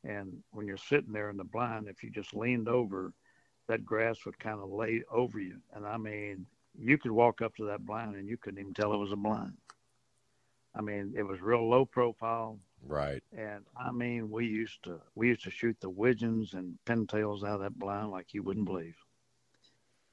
[0.03, 3.13] And when you're sitting there in the blind, if you just leaned over,
[3.67, 5.57] that grass would kind of lay over you.
[5.73, 6.45] And I mean,
[6.79, 9.17] you could walk up to that blind and you couldn't even tell it was a
[9.17, 9.53] blind.
[10.78, 12.59] I mean, it was real low profile.
[12.84, 13.23] Right.
[13.36, 17.55] And I mean, we used to we used to shoot the widgeons and pintails out
[17.55, 18.95] of that blind like you wouldn't believe.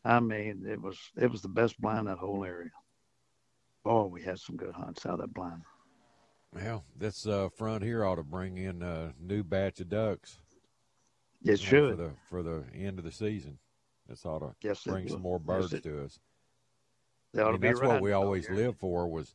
[0.04, 2.70] I mean, it was it was the best blind in that whole area.
[3.84, 5.62] Oh, we had some good hunts out of that blind.
[6.54, 10.38] Well, this uh, front here ought to bring in a new batch of ducks.
[11.44, 11.90] It you know, should.
[11.90, 13.58] for the for the end of the season.
[14.08, 16.18] This ought to Yes, bring some more Yes, birds it- to us.
[17.32, 18.56] They ought I to mean, be that's what we always here.
[18.56, 19.34] lived for was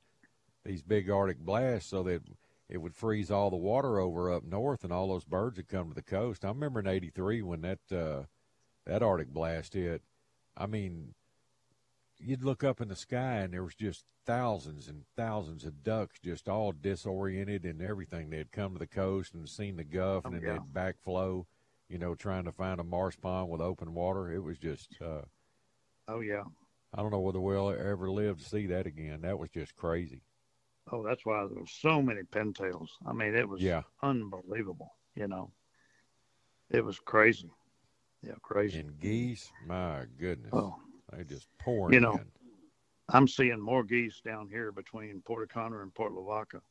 [0.66, 2.22] these big Arctic blasts, so that
[2.70, 5.90] it would freeze all the water over up north, and all those birds would come
[5.90, 6.46] to the coast.
[6.46, 8.24] I remember in '83 when that uh,
[8.86, 10.02] that Arctic blast hit.
[10.58, 11.14] I mean,
[12.20, 16.20] you'd look up in the sky, and there was just thousands and thousands of ducks,
[16.20, 18.30] just all disoriented and everything.
[18.30, 20.60] They'd come to the coast and seen the Gulf and Oh, then yeah.
[20.60, 21.46] they'd backflow.
[21.88, 24.32] You know, trying to find a marsh pond with open water.
[24.32, 24.90] It was just.
[25.02, 25.22] Uh,
[26.08, 26.44] Oh yeah.
[26.94, 29.22] I don't know whether we'll ever live to see that again.
[29.22, 30.22] That was just crazy.
[30.92, 32.90] Oh, that's why there was so many pintails.
[33.06, 33.84] I mean, it was Yeah.
[34.02, 34.96] unbelievable.
[35.16, 35.52] You know,
[36.70, 37.52] it was crazy.
[38.22, 38.80] Yeah, crazy.
[38.80, 40.82] And geese, my goodness, Oh.
[41.12, 42.32] they just pouring You know, in.
[43.10, 46.62] I'm seeing more geese down here between Port O'Connor and Port Lavaca.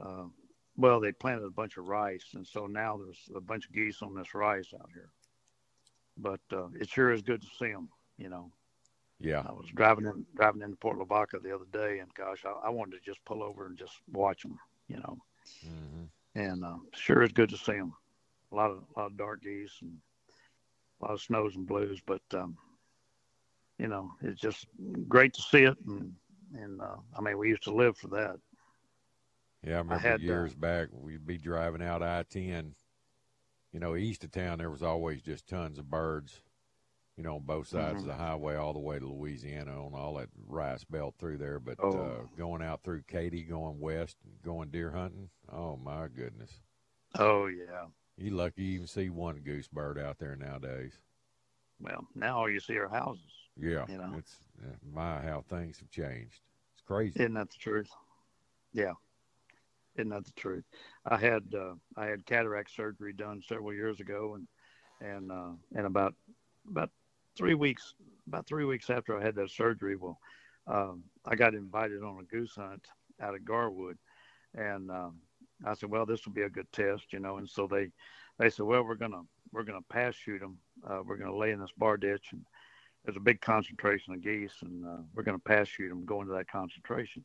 [0.00, 0.28] Uh,
[0.76, 4.02] well, they planted a bunch of rice, and so now there's a bunch of geese
[4.02, 5.10] on this rice out here.
[6.16, 7.90] But uh, it sure is good to see them.
[8.18, 8.52] You know,
[9.18, 12.68] Yeah, I was driving in driving into Port Lavaca the other day, and gosh, I,
[12.68, 14.58] I wanted to just pull over and just watch them.
[14.88, 15.18] You know,
[15.62, 16.04] hmm
[16.34, 17.94] and uh, sure is good to see them.
[18.52, 19.98] A lot of a lot of dark geese and
[21.00, 22.56] a lot of snows and blues, but um,
[23.78, 24.66] you know, it's just
[25.08, 25.76] great to see it.
[25.86, 26.12] And
[26.54, 28.36] and uh, I mean, we used to live for that.
[29.62, 29.74] yeah.
[29.74, 32.74] I remember had, uh, years back we'd be driving out I ten.
[33.72, 36.42] You know, east of town there was always just tons of birds.
[37.16, 38.10] You know, on both sides Mm-hmm.
[38.10, 41.58] of the highway, all the way to Louisiana, on all that rice belt through there.
[41.58, 41.98] But Oh.
[41.98, 45.30] uh, going out through Katy, going west, going deer hunting.
[45.50, 46.60] Oh my goodness,
[47.18, 47.86] Oh yeah.
[48.18, 50.92] you lucky you even see one goose bird out there nowadays.
[51.80, 53.32] Well, now all you see are houses.
[53.58, 54.14] Yeah, You know.
[54.18, 56.40] it's uh, my how things have changed.
[56.74, 57.20] It's crazy.
[57.20, 57.88] Isn't that the truth?
[58.74, 58.92] Yeah.
[59.96, 60.64] Isn't that the truth?
[61.06, 64.46] I had uh, I had cataract surgery done several years ago, and
[65.00, 66.14] and uh, and about
[66.70, 66.90] about
[67.36, 67.94] three weeks
[68.26, 70.18] about three weeks after I had that surgery, well,
[70.66, 72.86] um, I got invited on a goose hunt
[73.20, 73.98] out of Garwood,
[74.54, 75.20] and um,
[75.64, 77.38] I said, well, this will be a good test, you know.
[77.38, 77.90] And so they
[78.38, 79.22] they said, well, we're gonna
[79.52, 80.58] we're gonna pass shoot them.
[80.88, 82.42] Uh, we're gonna lay in this bar ditch, and
[83.04, 86.34] there's a big concentration of geese, and uh, we're gonna pass shoot them, go into
[86.34, 87.24] that concentration.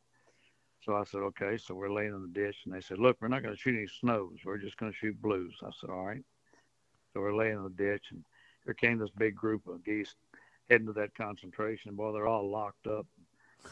[0.83, 1.57] So I said, okay.
[1.57, 3.87] So we're laying in the ditch, and they said, look, we're not to shoot any
[3.87, 4.37] snows.
[4.43, 5.55] We're just to shoot blues.
[5.63, 6.23] I said, all right.
[7.13, 8.23] So we're laying in the ditch, and
[8.65, 10.15] here came this big group of geese
[10.69, 11.95] heading to that concentration.
[11.95, 13.05] Boy, they're all locked up,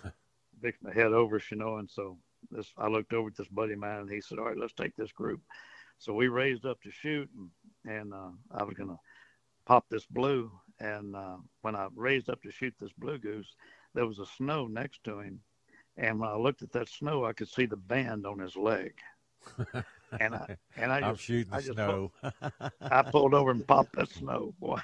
[0.62, 1.78] fixing to head over know.
[1.78, 2.18] And so
[2.52, 4.74] this I looked over at this buddy of mine and he said, "All right, let's
[4.74, 5.42] take this group."
[5.98, 9.00] So we raised up to shoot, and, and uh, I was gonna
[9.66, 10.52] pop this blue.
[10.80, 13.54] And uh, when I raised up to shoot this blue goose,
[13.94, 15.42] there was a snow next to him,
[15.98, 18.94] and when I looked at that snow, I could see the band on his leg.
[20.20, 22.12] and I and I I'm just, shooting I just snow.
[22.22, 22.43] Pulled,
[22.82, 24.80] I pulled over and popped that snow, boy.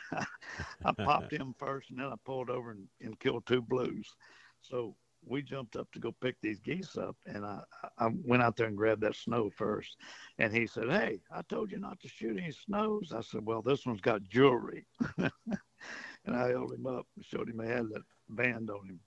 [0.84, 4.15] I popped him first, and then I pulled over and, and killed two blues.
[4.61, 4.95] So
[5.26, 7.61] we jumped up to go pick these geese up, and I,
[7.97, 9.97] I went out there and grabbed that snow first.
[10.38, 13.61] And he said, "Hey, I told you not to shoot any snows." I said, "Well,
[13.61, 14.86] this one's got jewelry,"
[15.17, 18.99] and I held him up and showed him I had that band on him.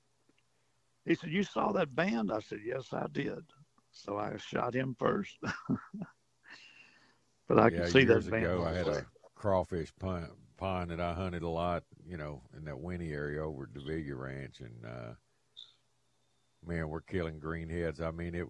[1.04, 3.44] He said, "You saw that band?" I said, "Yes, I did."
[3.98, 5.36] So I shot him first.
[7.48, 11.00] but I yeah, could see years that ago, I had a crawfish pond, pond that
[11.00, 14.84] I hunted a lot, you know, in that Winnie area over at Davila Ranch, and
[14.84, 15.14] uh,
[16.64, 18.00] man, we're killing greenheads.
[18.00, 18.46] I mean, it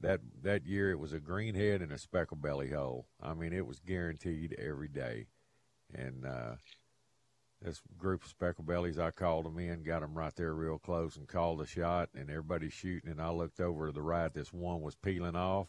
[0.00, 3.06] that that year it was a greenhead and a speckle belly hole.
[3.22, 5.26] I mean, it was guaranteed every day,
[5.94, 6.56] and uh,
[7.60, 11.16] this group of speckle bellies, I called them in, got them right there real close,
[11.16, 14.32] and called a shot, and everybody's shooting, and I looked over to the right.
[14.32, 15.68] This one was peeling off,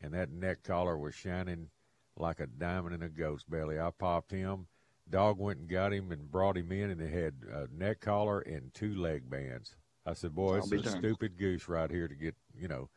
[0.00, 1.68] and that neck collar was shining
[2.16, 3.78] like a diamond in a goat's belly.
[3.78, 4.66] I popped him.
[5.08, 8.40] Dog went and got him and brought him in, and it had a neck collar
[8.40, 9.76] and two leg bands.
[10.06, 11.04] I said, "Boy, I'll it's a darned.
[11.04, 12.88] stupid goose right here to get you know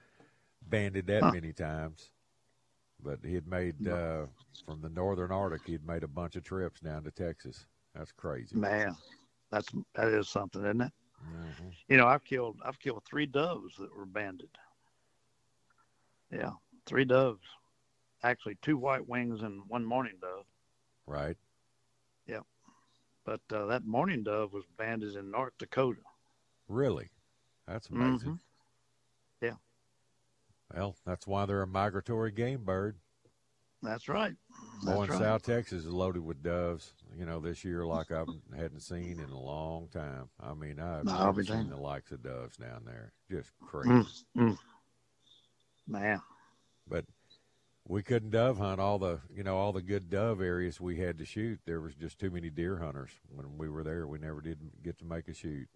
[0.62, 1.32] banded that Huh.
[1.34, 2.12] many times."
[3.04, 4.28] But he had made uh,
[4.66, 5.68] from the northern Arctic.
[5.68, 7.66] He'd made a bunch of trips down to Texas.
[7.96, 8.56] That's crazy.
[8.56, 8.96] Man,
[9.52, 10.92] that's that is something, isn't it?
[11.26, 11.74] Mhm.
[11.88, 14.50] You know, I've killed I've killed three doves that were banded.
[16.32, 16.52] Yeah,
[16.86, 17.44] three doves.
[18.24, 20.46] Actually, two white wings and one mourning dove.
[21.06, 21.38] Right.
[22.28, 22.46] Yep.
[23.26, 26.02] But uh, that mourning dove was banded in North Dakota.
[26.68, 27.10] Really?
[27.68, 28.32] That's amazing.
[28.32, 28.40] Mhm.
[29.42, 29.56] Yeah.
[30.74, 32.98] Well, that's why they're a migratory game bird.
[33.84, 34.34] That's right.
[34.84, 35.20] Boy, That's in right.
[35.20, 36.94] South Texas is loaded with doves.
[37.16, 38.24] You know, this year like I
[38.56, 40.30] hadn't seen in a long time.
[40.42, 43.14] I mean, I've I'll never seen the likes of doves down there.
[43.30, 43.90] Just crazy.
[43.90, 44.08] Mm,
[44.38, 44.58] mm.
[45.88, 46.22] Man,
[46.88, 47.06] But
[47.88, 51.18] we couldn't dove hunt all the, you know, all the good dove areas we had
[51.18, 51.60] to shoot.
[51.66, 54.08] There was just too many deer hunters when we were there.
[54.08, 55.68] We never did get to make a shoot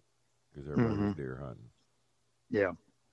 [0.50, 1.16] because everybody was Mhm.
[1.16, 1.70] deer hunting.
[2.50, 2.72] yeah.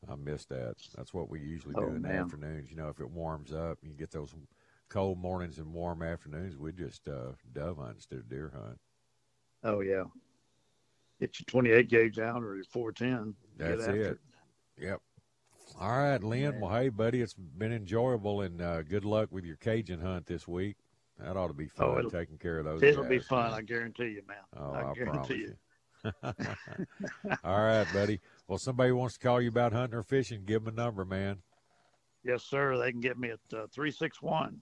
[0.09, 0.75] I missed that.
[0.95, 2.69] That's what we usually Oh, do in the afternoons.
[2.69, 4.33] You know, if it warms up, you get those
[4.95, 6.57] cold mornings and warm afternoons.
[6.57, 8.79] We just uh, dove hunt instead of deer hunt.
[9.65, 10.03] Oh yeah.
[11.19, 13.35] Get your 28 gauge out or your 410.
[13.57, 14.17] That's Get after it.
[14.79, 15.01] Yep.
[15.81, 16.61] All right, Lynn.
[16.61, 20.47] Well, hey, buddy, it's been enjoyable, and uh, good luck with your Cajun hunt this
[20.47, 20.77] week.
[21.19, 22.81] That ought to be Oh, fun it'll- taking care of those.
[22.81, 23.51] It'll be fun.
[23.51, 24.37] I guarantee you, man.
[24.55, 25.55] Oh, I I, guarantee promise you.
[26.05, 26.11] you.
[27.43, 28.21] All right, buddy.
[28.47, 30.43] Well, somebody wants to call you about hunting or fishing.
[30.45, 31.39] Give them a number, man.
[32.23, 32.77] Yes, sir.
[32.77, 34.61] They can get me at uh, 361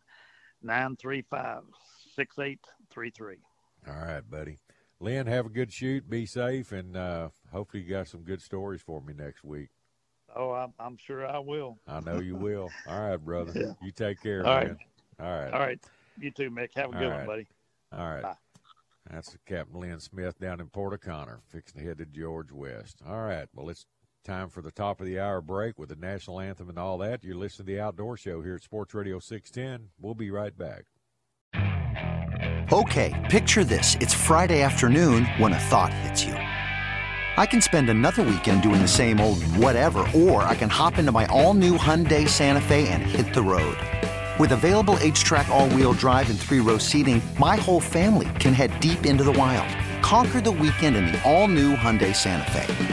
[0.63, 1.63] 935
[2.15, 3.37] 6833.
[3.87, 4.59] All right, buddy.
[4.99, 6.09] Lynn, have a good shoot.
[6.09, 9.69] Be safe, and uh, hopefully you got some good stories for me next week.
[10.35, 11.77] Oh, I'm, I'm sure I will.
[11.87, 12.69] I know you will.
[12.87, 13.51] All right, brother.
[13.55, 13.73] Yeah.
[13.81, 14.67] You take care, All man.
[14.69, 14.77] right.
[15.27, 15.53] All right.
[15.53, 15.79] All right.
[16.19, 16.69] You too, Mick.
[16.75, 17.17] Have a All good right.
[17.17, 17.47] one, buddy.
[17.91, 18.23] All right.
[18.23, 18.35] Bye.
[19.11, 23.01] That's Captain Lynn Smith down in Port O'Connor, fixing to head to George West.
[23.05, 23.47] All right.
[23.53, 23.85] Well, it's
[24.23, 27.23] time for the top of the hour break with the national anthem and all that.
[27.23, 29.89] You're listening to the Outdoor Show here at Sports Radio 610.
[29.99, 30.85] We'll be right back.
[32.71, 33.95] Okay, picture this.
[33.99, 36.33] It's Friday afternoon when a thought hits you.
[36.33, 41.11] I can spend another weekend doing the same old whatever, or I can hop into
[41.11, 43.77] my all new Hyundai Santa Fe and hit the road.
[44.39, 48.79] With available HTRAC, all wheel drive, and three row seating, my whole family can head
[48.79, 49.67] deep into the wild.
[50.01, 52.92] Conquer the weekend in the all new Hyundai Santa Fe.